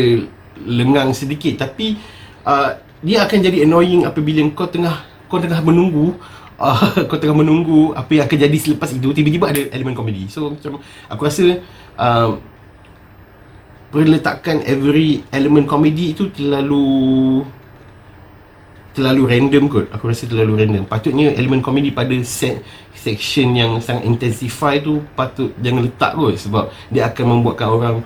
lengang 0.66 1.14
sedikit 1.14 1.68
tapi 1.68 1.94
uh, 2.42 2.74
dia 2.98 3.22
akan 3.22 3.38
jadi 3.38 3.62
annoying 3.62 4.02
apabila 4.02 4.42
kau 4.58 4.66
tengah 4.66 5.06
kau 5.30 5.38
tengah 5.38 5.62
menunggu 5.62 6.18
uh, 6.58 6.78
kau 7.08 7.16
tengah 7.16 7.38
menunggu 7.38 7.94
apa 7.94 8.10
yang 8.18 8.24
akan 8.26 8.38
jadi 8.44 8.58
selepas 8.58 8.90
itu 8.92 9.08
tiba-tiba 9.14 9.48
ada 9.48 9.62
elemen 9.72 9.94
komedi. 9.94 10.26
So 10.28 10.52
macam 10.52 10.82
aku 11.08 11.22
rasa 11.24 11.62
uh, 11.96 12.36
perletakan 13.88 14.66
every 14.68 15.24
elemen 15.32 15.64
komedi 15.64 16.12
itu 16.12 16.28
terlalu 16.28 17.46
terlalu 18.98 19.22
random 19.30 19.64
kot 19.70 19.86
Aku 19.94 20.10
rasa 20.10 20.26
terlalu 20.26 20.58
random 20.58 20.82
Patutnya 20.82 21.30
elemen 21.30 21.62
komedi 21.62 21.94
pada 21.94 22.18
set, 22.26 22.66
section 22.98 23.54
yang 23.54 23.78
sangat 23.78 24.02
intensify 24.10 24.82
tu 24.82 24.98
Patut 25.14 25.54
jangan 25.62 25.86
letak 25.86 26.18
kot 26.18 26.34
Sebab 26.34 26.64
dia 26.90 27.06
akan 27.06 27.24
membuatkan 27.38 27.68
orang 27.70 27.96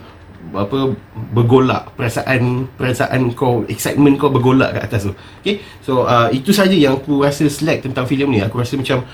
apa 0.51 0.99
bergolak. 1.31 1.95
Perasaan 1.95 2.67
perasaan 2.75 3.31
kau 3.33 3.63
excitement 3.71 4.19
kau 4.19 4.35
bergolak 4.35 4.75
kat 4.75 4.83
atas 4.91 5.01
tu. 5.07 5.15
Okey 5.15 5.63
so 5.79 6.03
uh, 6.03 6.27
itu 6.35 6.51
saja 6.51 6.75
yang 6.75 6.99
aku 6.99 7.23
rasa 7.23 7.47
slack 7.47 7.87
tentang 7.87 8.05
filem 8.11 8.29
ni. 8.35 8.41
Aku 8.43 8.59
rasa 8.59 8.75
macam 8.75 9.07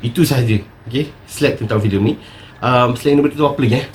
itu 0.00 0.24
saja. 0.24 0.56
Okey 0.88 1.12
slack 1.28 1.60
tentang 1.60 1.78
filem 1.84 2.02
ni. 2.02 2.14
Um, 2.60 2.96
selain 2.96 3.20
daripada 3.20 3.36
tu 3.36 3.46
apa 3.48 3.60
lagi 3.60 3.76
eh? 3.80 3.86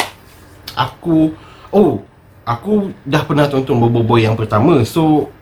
Aku 0.78 1.34
oh 1.74 2.06
aku 2.46 2.94
dah 3.02 3.26
pernah 3.26 3.50
tonton 3.50 3.82
Bobo 3.82 4.06
Boy 4.06 4.24
yang 4.24 4.38
pertama. 4.38 4.86
So 4.86 5.34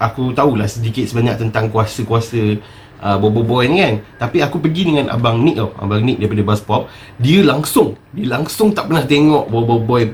aku 0.00 0.34
tahulah 0.34 0.66
sedikit 0.66 1.06
sebanyak 1.06 1.38
tentang 1.38 1.70
kuasa-kuasa 1.70 2.58
uh, 3.00 3.16
Bobo 3.22 3.46
Boy 3.46 3.70
ni 3.70 3.78
kan. 3.80 3.94
Tapi 4.26 4.42
aku 4.42 4.58
pergi 4.58 4.90
dengan 4.90 5.06
Abang 5.08 5.40
Nick 5.40 5.56
tau. 5.56 5.70
Abang 5.78 6.02
Nick 6.02 6.18
daripada 6.18 6.42
Buzz 6.44 6.62
Pop. 6.66 6.90
Dia 7.16 7.46
langsung 7.46 7.94
Dia 8.10 8.26
langsung 8.26 8.74
tak 8.74 8.90
pernah 8.90 9.06
tengok 9.06 9.48
Bobo 9.48 9.78
Boy 9.80 10.10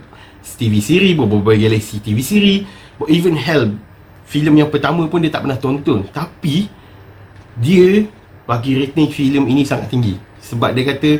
TV 0.54 0.78
siri 0.78 1.10
Boy 1.18 1.58
Galaxy 1.58 1.98
TV 1.98 2.22
siri 2.22 2.54
Even 3.10 3.34
Hell 3.34 3.74
filem 4.26 4.62
yang 4.62 4.70
pertama 4.70 5.06
pun 5.10 5.22
dia 5.22 5.30
tak 5.30 5.46
pernah 5.46 5.58
tonton. 5.58 6.06
Tapi 6.10 6.70
Dia 7.58 8.06
bagi 8.46 8.78
rating 8.78 9.10
filem 9.10 9.44
ini 9.50 9.66
sangat 9.66 9.90
tinggi. 9.90 10.14
Sebab 10.38 10.70
dia 10.70 10.86
kata 10.86 11.10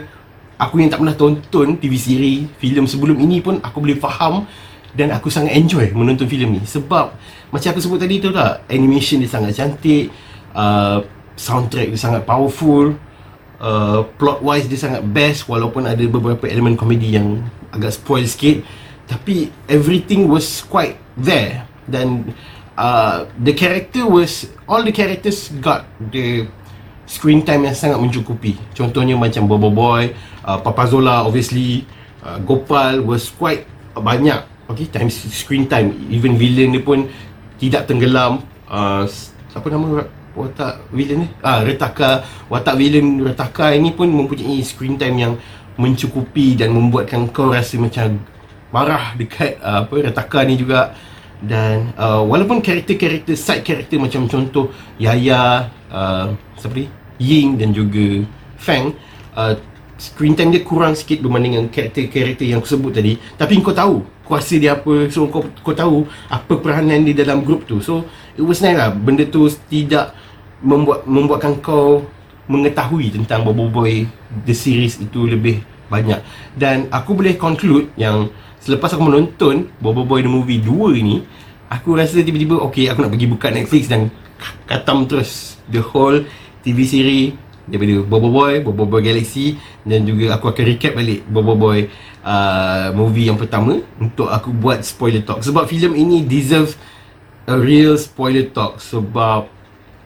Aku 0.56 0.80
yang 0.80 0.88
tak 0.88 1.02
pernah 1.02 1.16
tonton 1.18 1.76
TV 1.76 1.95
siri 1.99 2.35
filem 2.62 2.87
sebelum 2.87 3.18
ini 3.18 3.42
pun 3.42 3.59
Aku 3.61 3.83
boleh 3.83 3.99
faham 3.99 4.47
dan 4.97 5.12
aku 5.12 5.28
sangat 5.28 5.52
enjoy 5.52 5.92
menonton 5.92 6.25
filem 6.25 6.56
ni. 6.56 6.62
Sebab 6.64 7.12
macam 7.52 7.68
aku 7.68 7.80
sebut 7.85 8.00
tadi 8.00 8.16
tu 8.16 8.33
tak? 8.33 8.64
Animation 8.73 9.21
dia 9.21 9.28
sangat 9.28 9.52
cantik 9.52 10.09
uh, 10.56 11.04
soundtrack 11.37 11.92
dia 11.92 12.00
sangat 12.00 12.25
powerful 12.25 12.97
uh, 13.61 14.00
plot 14.16 14.40
wise 14.40 14.66
dia 14.66 14.80
sangat 14.80 15.04
best 15.04 15.45
walaupun 15.47 15.85
ada 15.85 16.00
beberapa 16.09 16.49
elemen 16.49 16.75
komedi 16.75 17.21
yang 17.21 17.45
agak 17.76 17.92
spoil 17.92 18.25
sikit 18.25 18.64
tapi 19.06 19.50
everything 19.70 20.26
was 20.26 20.62
quite 20.66 20.98
there. 21.14 21.64
Dan 21.86 22.34
uh, 22.75 23.30
the 23.38 23.54
character 23.54 24.04
was 24.06 24.50
all 24.66 24.82
the 24.82 24.90
characters 24.90 25.50
got 25.62 25.86
the 25.98 26.50
screen 27.06 27.46
time 27.46 27.62
yang 27.64 27.75
sangat 27.78 28.02
mencukupi. 28.02 28.58
Contohnya 28.75 29.14
macam 29.14 29.46
Bobo 29.46 29.70
Boy 29.70 30.10
uh, 30.42 30.58
Papa 30.58 30.90
Zola 30.90 31.22
obviously 31.22 31.86
uh, 32.26 32.42
Gopal 32.42 33.02
was 33.06 33.30
quite 33.30 33.64
banyak. 33.94 34.42
Okay, 34.66 34.90
time 34.90 35.06
screen 35.10 35.70
time. 35.70 35.94
Even 36.10 36.34
villain 36.34 36.75
ni 36.75 36.82
pun 36.82 37.06
Tidak 37.56 37.88
tenggelam. 37.88 38.44
Uh, 38.68 39.08
Apa 39.56 39.72
nama 39.72 40.04
watak 40.36 40.84
villain 40.92 41.25
ni? 41.25 41.28
Ah, 41.40 41.64
Retaka. 41.64 42.20
Watak 42.52 42.76
villain 42.76 43.25
Retaka 43.25 43.72
ini 43.72 43.96
pun 43.96 44.12
mempunyai 44.12 44.60
screen 44.60 45.00
time 45.00 45.16
yang 45.16 45.34
Mencukupi 45.76 46.56
dan 46.56 46.72
membuatkan 46.72 47.28
kau 47.32 47.52
rasa 47.52 47.76
macam 47.76 48.16
Marah 48.76 49.16
dekat 49.16 49.56
uh, 49.64 49.88
apa 49.88 49.95
Retaka 50.04 50.45
ni 50.45 50.61
juga. 50.61 50.92
Dan 51.37 51.97
uh, 51.97 52.25
walaupun 52.25 52.64
karakter-karakter 52.64 53.37
Side 53.37 53.61
karakter 53.61 54.00
macam 54.00 54.25
contoh 54.25 54.73
Yaya 54.97 55.68
uh, 55.92 56.33
Siapa 56.56 56.73
ni? 56.73 56.88
Ying 57.21 57.61
dan 57.61 57.76
juga 57.76 58.25
Fang 58.56 58.97
uh, 59.37 59.52
screen 59.97 60.37
time 60.37 60.52
dia 60.52 60.61
kurang 60.64 60.92
sikit 60.92 61.25
berbanding 61.25 61.56
dengan 61.56 61.68
karakter-karakter 61.73 62.45
yang 62.45 62.61
aku 62.61 62.68
sebut 62.68 62.92
tadi. 62.92 63.16
Tapi 63.37 63.61
kau 63.64 63.73
tahu 63.73 64.04
kuasa 64.25 64.61
dia 64.61 64.76
apa 64.76 65.09
so 65.09 65.28
kau 65.28 65.45
kau 65.64 65.73
tahu 65.76 66.04
apa 66.28 66.52
peranan 66.61 67.04
dia 67.04 67.16
dalam 67.16 67.45
grup 67.45 67.64
tu. 67.64 67.80
So 67.80 68.04
it 68.37 68.45
was 68.45 68.61
nice 68.61 68.76
lah. 68.76 68.92
Benda 68.92 69.25
tu 69.25 69.49
tidak 69.68 70.12
membuat 70.61 71.04
membuatkan 71.09 71.61
kau 71.64 72.04
mengetahui 72.49 73.12
tentang 73.12 73.45
Bobo 73.45 73.68
Boy. 73.68 74.09
The 74.45 74.52
series 74.56 75.00
itu 75.00 75.25
lebih 75.25 75.64
banyak. 75.88 76.21
Dan 76.52 76.88
aku 76.92 77.16
boleh 77.16 77.37
conclude 77.37 77.88
yang 77.97 78.28
selepas 78.66 78.90
aku 78.99 79.06
menonton 79.06 79.70
Bobo 79.78 80.02
Boy 80.02 80.26
the 80.26 80.30
movie 80.30 80.58
2 80.58 80.99
ni 80.99 81.23
Aku 81.70 81.94
rasa 81.94 82.18
tiba-tiba 82.18 82.58
Okay 82.66 82.90
aku 82.90 83.06
nak 83.06 83.14
pergi 83.14 83.30
buka 83.30 83.54
Netflix 83.54 83.87
Dan 83.87 84.11
katam 84.66 85.06
terus 85.06 85.62
The 85.70 85.78
whole 85.78 86.26
TV 86.66 86.82
series 86.82 87.38
Daripada 87.70 88.02
Bobo 88.02 88.35
Boy 88.35 88.66
Bobo 88.66 88.90
Boy 88.90 89.06
Galaxy 89.06 89.54
Dan 89.87 90.02
juga 90.02 90.35
aku 90.35 90.50
akan 90.50 90.64
recap 90.66 90.99
balik 90.99 91.23
Bobo 91.30 91.54
Boy 91.54 91.87
uh, 92.26 92.90
Movie 92.90 93.30
yang 93.30 93.38
pertama 93.38 93.78
Untuk 94.02 94.26
aku 94.26 94.50
buat 94.50 94.82
spoiler 94.82 95.23
talk. 95.23 95.46
Sebab 95.46 95.70
filem 95.70 95.94
ini 95.94 96.26
deserve 96.26 96.75
A 97.46 97.54
real 97.54 97.94
spoiler 97.94 98.50
talk 98.50 98.82
Sebab 98.82 99.46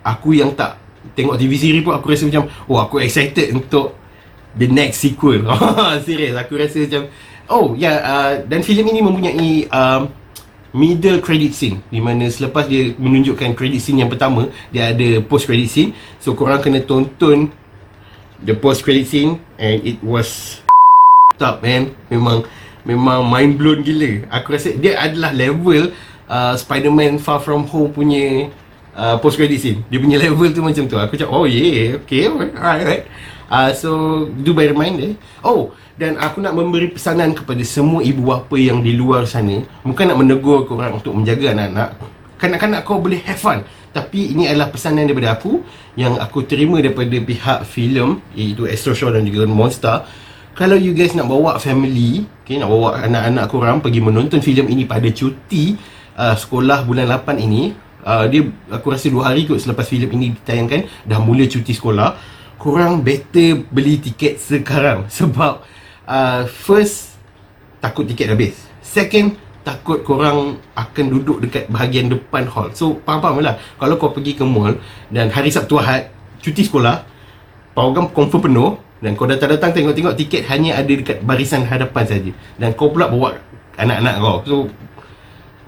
Aku 0.05 0.37
yang 0.37 0.53
tak 0.53 0.77
Tengok 1.17 1.41
TV 1.41 1.57
series 1.57 1.81
pun 1.81 1.97
aku 1.97 2.13
rasa 2.13 2.29
macam 2.29 2.45
Oh 2.69 2.77
aku 2.77 3.01
excited 3.01 3.57
untuk 3.57 4.01
The 4.51 4.67
next 4.67 4.99
sequel. 4.99 5.47
Serius 6.07 6.35
aku 6.35 6.59
rasa 6.59 6.83
macam 6.83 7.07
Oh 7.51 7.75
ya 7.75 7.91
yeah, 7.91 7.97
uh, 8.07 8.33
Dan 8.47 8.63
filem 8.63 8.87
ini 8.95 9.03
mempunyai 9.03 9.67
um, 9.75 10.07
middle 10.71 11.19
credit 11.19 11.51
scene. 11.51 11.83
Di 11.91 11.99
mana 11.99 12.31
selepas 12.31 12.71
dia 12.71 12.95
menunjukkan 12.95 13.59
credit 13.59 13.83
scene 13.83 14.07
yang 14.07 14.11
pertama 14.11 14.47
dia 14.71 14.95
ada 14.95 15.19
post 15.27 15.51
credit 15.51 15.67
scene. 15.67 15.91
So 16.23 16.39
korang 16.39 16.63
kena 16.63 16.87
tonton 16.87 17.51
the 18.41 18.55
post 18.55 18.87
credit 18.87 19.11
scene 19.11 19.43
and 19.59 19.83
it 19.83 19.99
was 20.01 20.63
up 21.43 21.59
man. 21.61 21.91
Memang 22.07 22.47
memang 22.87 23.27
mind 23.27 23.59
blown 23.59 23.83
gila. 23.83 24.31
Aku 24.31 24.55
rasa 24.55 24.71
dia 24.79 24.95
adalah 24.97 25.35
level 25.35 25.91
uh, 26.31 26.55
Spider-Man 26.55 27.19
Far 27.19 27.43
From 27.43 27.67
Home 27.67 27.91
punya 27.91 28.47
uh, 28.95 29.19
post 29.19 29.35
credit 29.35 29.59
scene. 29.59 29.83
Dia 29.91 29.99
punya 29.99 30.23
level 30.23 30.55
tu 30.55 30.63
macam 30.63 30.87
tu. 30.87 30.95
Aku 30.95 31.19
cakap 31.19 31.35
oh 31.35 31.51
yeah 31.51 31.99
okay 31.99 32.31
alright, 32.31 32.55
alright. 32.55 33.05
Uh, 33.51 33.75
so 33.75 33.91
do 34.47 34.55
bear 34.55 34.71
mind 34.71 35.03
eh 35.03 35.15
oh 35.43 35.75
dan 35.99 36.15
aku 36.23 36.39
nak 36.39 36.55
memberi 36.55 36.87
pesanan 36.95 37.35
kepada 37.35 37.61
semua 37.67 37.99
ibu 38.01 38.25
bapa 38.25 38.57
yang 38.57 38.81
di 38.81 38.97
luar 38.97 39.29
sana. 39.29 39.61
Bukan 39.85 40.09
nak 40.09 40.17
menegur 40.23 40.65
korang 40.65 40.97
untuk 40.97 41.13
menjaga 41.13 41.53
anak-anak. 41.53 41.99
Kanak-kanak 42.41 42.81
kau 42.89 43.03
boleh 43.05 43.21
have 43.29 43.37
fun. 43.37 43.61
Tapi 43.91 44.33
ini 44.33 44.47
adalah 44.47 44.71
pesanan 44.71 45.03
daripada 45.03 45.35
aku 45.35 45.67
Yang 45.99 46.23
aku 46.23 46.47
terima 46.47 46.79
daripada 46.79 47.11
pihak 47.11 47.67
filem 47.67 48.23
Iaitu 48.39 48.71
Astro 48.71 48.95
Show 48.95 49.11
dan 49.11 49.27
juga 49.27 49.51
Monster. 49.51 50.07
Kalau 50.55 50.79
you 50.79 50.95
guys 50.95 51.11
nak 51.19 51.27
bawa 51.27 51.59
family 51.59 52.23
okay, 52.47 52.63
Nak 52.63 52.71
bawa 52.71 53.03
anak-anak 53.03 53.45
korang 53.51 53.77
pergi 53.83 53.99
menonton 53.99 54.39
filem 54.41 54.71
ini 54.71 54.87
pada 54.87 55.11
cuti 55.11 55.75
uh, 56.15 56.39
Sekolah 56.39 56.87
bulan 56.87 57.11
8 57.11 57.35
ini 57.43 57.75
uh, 58.07 58.31
Dia 58.31 58.47
aku 58.71 58.95
rasa 58.95 59.11
2 59.11 59.27
hari 59.27 59.51
kot 59.51 59.59
selepas 59.59 59.85
filem 59.85 60.09
ini 60.15 60.39
ditayangkan. 60.39 60.87
Dah 61.05 61.19
mula 61.19 61.45
cuti 61.51 61.75
sekolah 61.75 62.39
Korang 62.61 63.01
better 63.01 63.65
beli 63.73 63.97
tiket 63.97 64.37
sekarang 64.37 65.09
Sebab 65.19 65.65
uh, 66.05 66.45
first 66.45 67.17
takut 67.81 68.05
tiket 68.05 68.29
habis. 68.29 68.55
Second 68.85 69.35
takut 69.65 70.01
korang 70.05 70.61
akan 70.77 71.05
duduk 71.09 71.41
dekat 71.45 71.69
bahagian 71.73 72.13
depan 72.13 72.45
hall. 72.49 72.69
So 72.77 73.01
faham-faham 73.05 73.41
lah. 73.41 73.57
Kalau 73.81 73.97
kau 73.97 74.13
pergi 74.13 74.37
ke 74.37 74.45
mall 74.45 74.77
dan 75.09 75.33
hari 75.33 75.49
Sabtu 75.49 75.81
Ahad 75.81 76.13
cuti 76.41 76.65
sekolah 76.65 77.05
program 77.77 78.09
confirm 78.13 78.51
penuh 78.51 78.71
dan 79.01 79.17
kau 79.17 79.25
datang-datang 79.25 79.73
tengok-tengok 79.73 80.15
tiket 80.17 80.45
hanya 80.53 80.77
ada 80.77 80.93
dekat 80.93 81.25
barisan 81.25 81.65
hadapan 81.65 82.05
saja. 82.05 82.33
Dan 82.61 82.77
kau 82.77 82.93
pula 82.93 83.09
bawa 83.09 83.41
anak-anak 83.81 84.15
kau. 84.21 84.37
So 84.45 84.57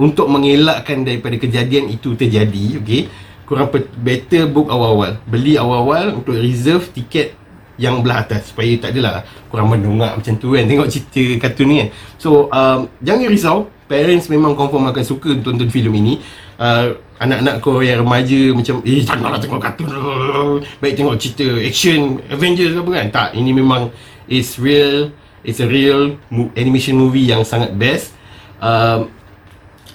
untuk 0.01 0.27
mengelakkan 0.29 1.05
daripada 1.05 1.37
kejadian 1.37 1.93
itu 1.93 2.17
terjadi 2.17 2.81
okay, 2.81 3.09
korang 3.47 3.69
better 4.01 4.49
book 4.49 4.69
awal-awal. 4.71 5.19
Beli 5.27 5.59
awal-awal 5.59 6.23
untuk 6.23 6.37
reserve 6.39 6.89
tiket 6.95 7.35
yang 7.81 8.05
belah 8.05 8.23
atas 8.23 8.53
supaya 8.53 8.77
tak 8.79 8.95
adalah 8.95 9.25
kurang 9.49 9.73
mendongak 9.73 10.15
macam 10.15 10.35
tu 10.39 10.55
kan. 10.55 10.65
Tengok 10.69 10.89
cerita 10.89 11.23
kartun 11.43 11.67
ni 11.69 11.77
kan. 11.83 11.89
So 12.21 12.49
um, 12.53 12.89
jangan 13.03 13.29
risau. 13.29 13.59
Parents 13.91 14.25
memang 14.33 14.57
confirm 14.57 14.89
akan 14.89 15.05
suka 15.05 15.37
tonton 15.45 15.69
filem 15.69 15.93
ini. 16.01 16.15
Uh, 16.57 16.97
anak-anak 17.21 17.61
kau 17.61 17.85
yang 17.85 18.01
remaja 18.01 18.51
macam 18.57 18.81
eh 18.89 19.05
janganlah 19.05 19.41
tengok 19.43 19.61
kartun. 19.61 19.89
Baik 20.81 20.95
tengok 20.97 21.17
cerita 21.21 21.47
action 21.61 22.23
Avengers 22.33 22.73
apa 22.79 22.91
kan. 22.93 23.07
Tak 23.13 23.29
ini 23.37 23.51
memang 23.53 23.93
it's 24.31 24.57
real 24.57 25.13
it's 25.45 25.61
a 25.61 25.69
real 25.69 26.17
animation 26.57 26.97
movie 26.97 27.27
yang 27.27 27.43
sangat 27.45 27.75
best. 27.77 28.15
Um, 28.63 29.11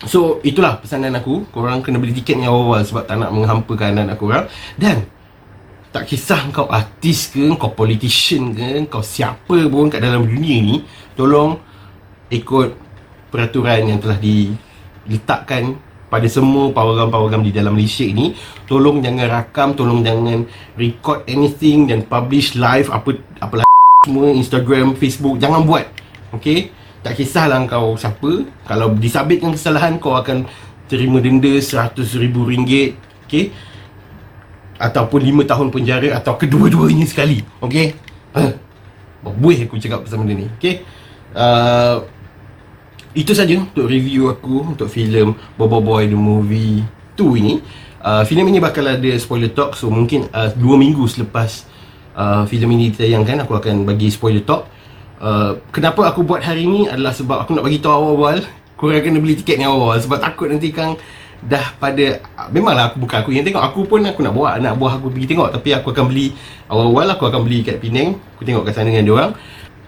So 0.05 0.37
itulah 0.45 0.77
pesanan 0.77 1.17
aku. 1.17 1.49
Korang 1.49 1.81
kena 1.81 1.97
beli 1.97 2.13
tiket 2.13 2.37
yang 2.37 2.53
awal-awal 2.53 2.85
Sebab 2.85 3.03
tak 3.09 3.17
nak 3.17 3.33
menghampakan 3.33 3.97
anak-anak 3.97 4.17
korang 4.21 4.45
Dan 4.77 5.09
tak 5.89 6.05
kisah 6.05 6.53
kau 6.53 6.69
artis 6.69 7.33
ke 7.33 7.49
Kau 7.57 7.73
politician 7.73 8.53
ke 8.53 8.85
Kau 8.85 9.01
siapa 9.01 9.57
pun 9.65 9.89
kat 9.89 10.05
dalam 10.05 10.21
dunia 10.29 10.57
ni 10.61 10.75
Tolong 11.17 11.57
Ikut 12.29 12.77
Peraturan 13.33 13.89
yang 13.89 13.97
telah 13.97 14.21
diletakkan 14.21 15.73
Pada 16.13 16.29
semua 16.29 16.69
program-program 16.69 17.41
di 17.41 17.49
dalam 17.49 17.73
Malaysia 17.73 18.05
ni 18.05 18.37
Tolong 18.69 19.01
jangan 19.01 19.25
rakam 19.33 19.73
Tolong 19.73 20.05
jangan 20.05 20.45
Record 20.77 21.25
anything 21.25 21.89
Dan 21.89 22.05
publish 22.05 22.53
live 22.53 22.93
Apa 22.93 23.17
apa 23.41 23.65
semua 24.05 24.29
Instagram, 24.29 24.93
Facebook 24.93 25.41
Jangan 25.41 25.65
buat. 25.65 25.89
Okay 26.37 26.76
Tak 27.05 27.13
kisahlah 27.13 27.61
kau 27.69 27.93
siapa 27.97 28.47
Kalau 28.65 28.97
disabitkan 28.97 29.53
kesalahan 29.53 30.01
Kau 30.01 30.17
akan 30.17 30.49
Terima 30.87 31.19
denda 31.19 31.51
RM100,000 31.51 32.35
Okay 33.27 33.51
ataupun 34.77 35.19
5 35.25 35.49
tahun 35.49 35.67
penjara 35.73 36.09
atau 36.17 36.37
kedua-duanya 36.37 37.05
sekali. 37.09 37.41
Okey. 37.61 37.97
Uh, 38.37 38.53
buih 39.41 39.65
aku 39.65 39.81
cakap 39.81 40.05
pasal 40.05 40.21
benda 40.21 40.37
ni. 40.37 40.47
Okey. 40.61 40.85
Uh, 41.33 42.05
itu 43.17 43.33
saja 43.33 43.57
untuk 43.57 43.89
review 43.89 44.29
aku 44.29 44.77
untuk 44.77 44.87
filem 44.87 45.33
Bobo 45.57 45.81
Boy 45.81 46.05
the 46.05 46.17
Movie 46.17 46.85
2 47.17 47.41
ini. 47.41 47.53
Uh, 47.97 48.21
filem 48.23 48.53
ini 48.53 48.61
bakal 48.61 48.85
ada 48.85 49.11
spoiler 49.17 49.49
talk 49.49 49.73
so 49.73 49.89
mungkin 49.89 50.29
2 50.29 50.53
uh, 50.53 50.77
minggu 50.77 51.01
selepas 51.09 51.65
uh, 52.13 52.45
filem 52.45 52.77
ini 52.77 52.93
ditayangkan 52.93 53.43
aku 53.43 53.57
akan 53.57 53.83
bagi 53.83 54.13
spoiler 54.13 54.45
talk. 54.45 54.69
Uh, 55.17 55.57
kenapa 55.73 56.13
aku 56.13 56.21
buat 56.21 56.45
hari 56.45 56.69
ini 56.69 56.85
adalah 56.85 57.09
sebab 57.09 57.41
aku 57.41 57.57
nak 57.57 57.65
bagi 57.65 57.81
tahu 57.81 57.89
awal-awal 57.89 58.37
korang 58.77 59.01
kena 59.01 59.17
beli 59.17 59.33
tiket 59.33 59.57
ni 59.57 59.65
awal 59.65 59.97
sebab 59.97 60.21
takut 60.21 60.45
nanti 60.45 60.69
kang 60.69 60.93
dah 61.41 61.73
pada 61.81 62.21
memanglah 62.53 62.93
aku 62.93 63.01
bukan 63.01 63.17
aku 63.25 63.29
yang 63.33 63.45
tengok. 63.45 63.63
Aku 63.65 63.85
pun 63.85 64.01
aku 64.05 64.21
nak 64.21 64.33
bawa 64.33 64.57
anak 64.57 64.77
buah 64.77 64.97
aku 65.01 65.13
pergi 65.13 65.33
tengok. 65.33 65.49
Tapi 65.53 65.69
aku 65.73 65.93
akan 65.93 66.05
beli 66.09 66.33
awal-awal 66.69 67.13
aku 67.13 67.23
akan 67.29 67.41
beli 67.45 67.65
kat 67.65 67.77
Penang. 67.81 68.17
Aku 68.37 68.41
tengok 68.45 68.65
kat 68.69 68.73
sana 68.77 68.89
dengan 68.89 69.05
dia 69.05 69.13
orang. 69.13 69.31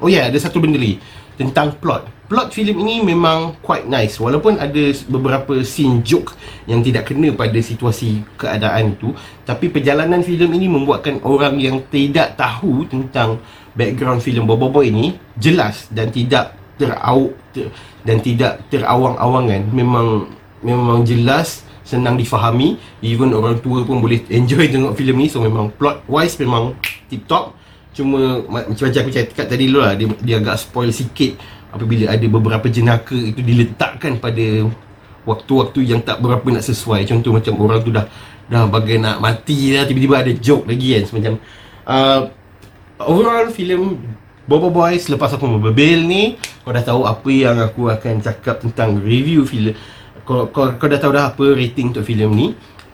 Oh 0.02 0.08
ya 0.10 0.24
yeah, 0.24 0.24
ada 0.30 0.38
satu 0.38 0.62
benda 0.62 0.78
lagi 0.78 1.02
tentang 1.39 1.78
plot. 1.78 2.06
Plot 2.30 2.54
filem 2.54 2.78
ini 2.86 3.02
memang 3.02 3.58
quite 3.65 3.89
nice. 3.89 4.22
Walaupun 4.22 4.62
ada 4.62 4.84
beberapa 5.10 5.65
scene 5.65 6.06
joke 6.06 6.38
yang 6.70 6.86
tidak 6.86 7.10
kena 7.10 7.34
pada 7.34 7.58
situasi 7.58 8.22
keadaan 8.38 8.94
itu 8.94 9.18
tapi 9.50 9.74
perjalanan 9.74 10.22
filem 10.22 10.54
ini 10.54 10.70
membuatkan 10.70 11.26
orang 11.26 11.58
yang 11.58 11.82
tidak 11.89 12.38
tahu 12.38 12.86
tentang 12.86 13.42
background 13.80 14.20
filem 14.20 14.44
Bobo 14.44 14.68
Boy 14.68 14.92
ini 14.92 15.15
jelas 15.39 15.88
dan 15.88 16.12
tidak 16.12 16.60
terau 16.76 17.32
ter, 17.56 17.72
dan 18.04 18.20
tidak 18.20 18.68
terawang-awangan. 18.68 19.72
Memang 19.72 20.28
memang 20.60 21.08
jelas 21.08 21.63
senang 21.88 22.20
difahami. 22.20 22.76
Even 23.00 23.32
orang 23.32 23.63
tua 23.63 23.88
pun 23.88 24.04
boleh 24.04 24.20
enjoy 24.28 24.68
tengok 24.76 25.00
filem 25.00 25.15
ni. 25.24 25.28
So 25.32 25.39
memang 25.39 25.72
plot 25.72 26.04
wise 26.12 26.36
memang 26.36 26.76
tip 27.08 27.24
top 27.24 27.56
cuma 27.89 28.46
macam 28.46 28.86
macam 28.86 29.02
aku 29.02 29.12
cakap 29.12 29.50
tadi 29.50 29.65
dulu 29.65 29.82
lah 29.82 29.98
dia, 29.98 30.06
dia 30.22 30.36
agak 30.38 30.62
spoil 30.62 30.94
sikit 30.94 31.36
apabila 31.74 32.13
ada 32.13 32.26
beberapa 32.30 32.70
jenaka 32.70 33.18
itu 33.18 33.42
diletakkan 33.42 34.22
pada 34.22 34.70
waktu-waktu 35.26 35.80
yang 35.86 36.02
tak 36.02 36.22
berapa 36.22 36.46
nak 36.50 36.63
sesuai. 36.65 37.06
Contoh 37.10 37.36
macam 37.36 37.54
orang 37.62 37.80
tu 37.82 37.92
dah 37.94 38.06
dah 38.50 38.65
bagai 38.65 38.98
nak 38.98 39.22
mati 39.22 39.78
dah 39.78 39.86
tiba-tiba 39.86 40.22
ada 40.22 40.32
joke 40.34 40.65
lagi 40.65 40.98
kan. 40.98 41.04
Semacam 41.06 41.34
uh, 41.86 42.20
overall 43.00 43.48
filem 43.52 43.96
Bobo 44.50 44.74
Boy 44.74 44.98
selepas 44.98 45.30
aku 45.32 45.46
membebel 45.46 46.04
ni 46.04 46.36
kau 46.66 46.74
dah 46.74 46.84
tahu 46.84 47.06
apa 47.06 47.30
yang 47.30 47.58
aku 47.62 47.88
akan 47.88 48.20
cakap 48.20 48.60
tentang 48.66 48.98
review 49.00 49.46
filem 49.46 49.78
kau, 50.26 50.50
kau, 50.50 50.74
kau 50.76 50.88
dah 50.90 51.00
tahu 51.00 51.14
dah 51.16 51.32
apa 51.32 51.46
rating 51.54 51.94
untuk 51.96 52.04
filem 52.04 52.30
ni 52.34 52.48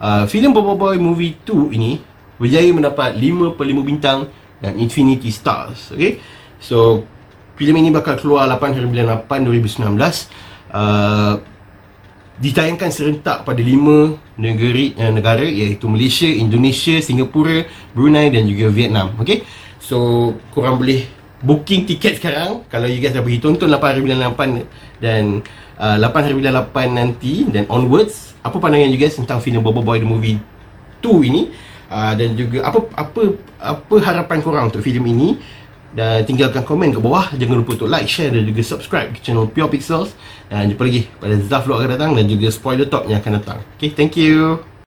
uh, 0.04 0.28
filem 0.28 0.52
Bobo 0.52 0.78
Boy 0.78 1.00
Movie 1.00 1.39
2 1.48 1.74
ini 1.74 2.04
berjaya 2.36 2.68
mendapat 2.76 3.15
5 3.15 3.56
per 3.56 3.65
5 3.65 3.88
bintang 3.88 4.20
dan 4.60 4.76
Infinity 4.76 5.32
Stars 5.32 5.96
okay? 5.96 6.20
so 6.60 7.08
filem 7.56 7.88
ini 7.88 7.89
bakal 7.89 8.20
keluar 8.20 8.52
8 8.52 8.76
hari 8.76 8.88
bulan 8.91 9.24
8 9.26 9.48
2019 9.48 9.96
uh, 10.76 11.39
ditayangkan 12.36 12.91
serentak 12.91 13.48
pada 13.48 13.62
5 13.63 14.36
negeri, 14.36 14.91
uh, 15.00 15.08
negara 15.08 15.48
iaitu 15.48 15.88
Malaysia, 15.88 16.28
Indonesia, 16.28 17.00
Singapura, 17.00 17.63
Brunei 17.96 18.28
dan 18.28 18.44
juga 18.44 18.68
Vietnam 18.68 19.15
okay? 19.24 19.48
So 19.86 20.34
korang 20.50 20.82
boleh 20.82 21.06
booking 21.45 21.86
tiket 21.86 22.17
sekarang. 22.17 22.65
Kalau 22.74 22.89
you 22.89 22.98
guys 22.98 23.13
dah 23.13 23.21
pergi 23.21 23.38
tonton 23.38 23.69
8 23.69 23.78
hari 23.78 24.02
bulan 24.02 24.34
8 24.34 24.65
dan 24.98 25.45
uh, 25.78 25.98
8 26.02 26.26
hari 26.26 26.36
bulan 26.41 26.65
8 26.74 26.98
nanti 26.98 27.45
dan 27.54 27.69
onwards 27.69 28.34
apa 28.41 28.58
pandangan 28.58 28.89
you 28.89 28.98
guys 28.98 29.13
tentang 29.13 29.38
filem 29.38 29.62
Bobo 29.62 29.86
Boy 29.86 30.02
the 30.02 30.10
movie 30.10 30.41
2 31.06 31.30
ini? 31.30 31.54
Uh, 31.86 32.17
dan 32.17 32.34
juga 32.34 32.65
apa 32.65 32.82
apa 32.98 33.21
apa 33.62 33.95
harapan 34.02 34.41
korang 34.41 34.74
untuk 34.74 34.82
filem 34.82 35.06
ini? 35.06 35.30
Dan 35.95 36.28
tinggalkan 36.28 36.67
komen 36.67 36.91
kat 36.91 37.00
bawah. 37.00 37.32
Jangan 37.39 37.56
lupa 37.63 37.71
untuk 37.80 37.88
like 37.88 38.12
share 38.12 38.28
dan 38.28 38.43
juga 38.43 38.60
subscribe 38.65 39.15
ke 39.15 39.24
channel 39.24 39.48
Pure 39.48 39.71
Pixels. 39.71 40.12
Dan 40.52 40.76
jumpa 40.76 40.84
lagi 40.84 41.08
pada 41.17 41.39
Zaf 41.39 41.63
Vlog 41.63 41.80
akan 41.80 41.91
datang 41.95 42.12
dan 42.19 42.26
juga 42.28 42.52
spoiler 42.52 42.89
talk 42.89 43.08
yang 43.08 43.24
akan 43.24 43.39
datang. 43.39 43.60
Okay 43.80 43.95
thank 43.95 44.19
you 44.19 44.74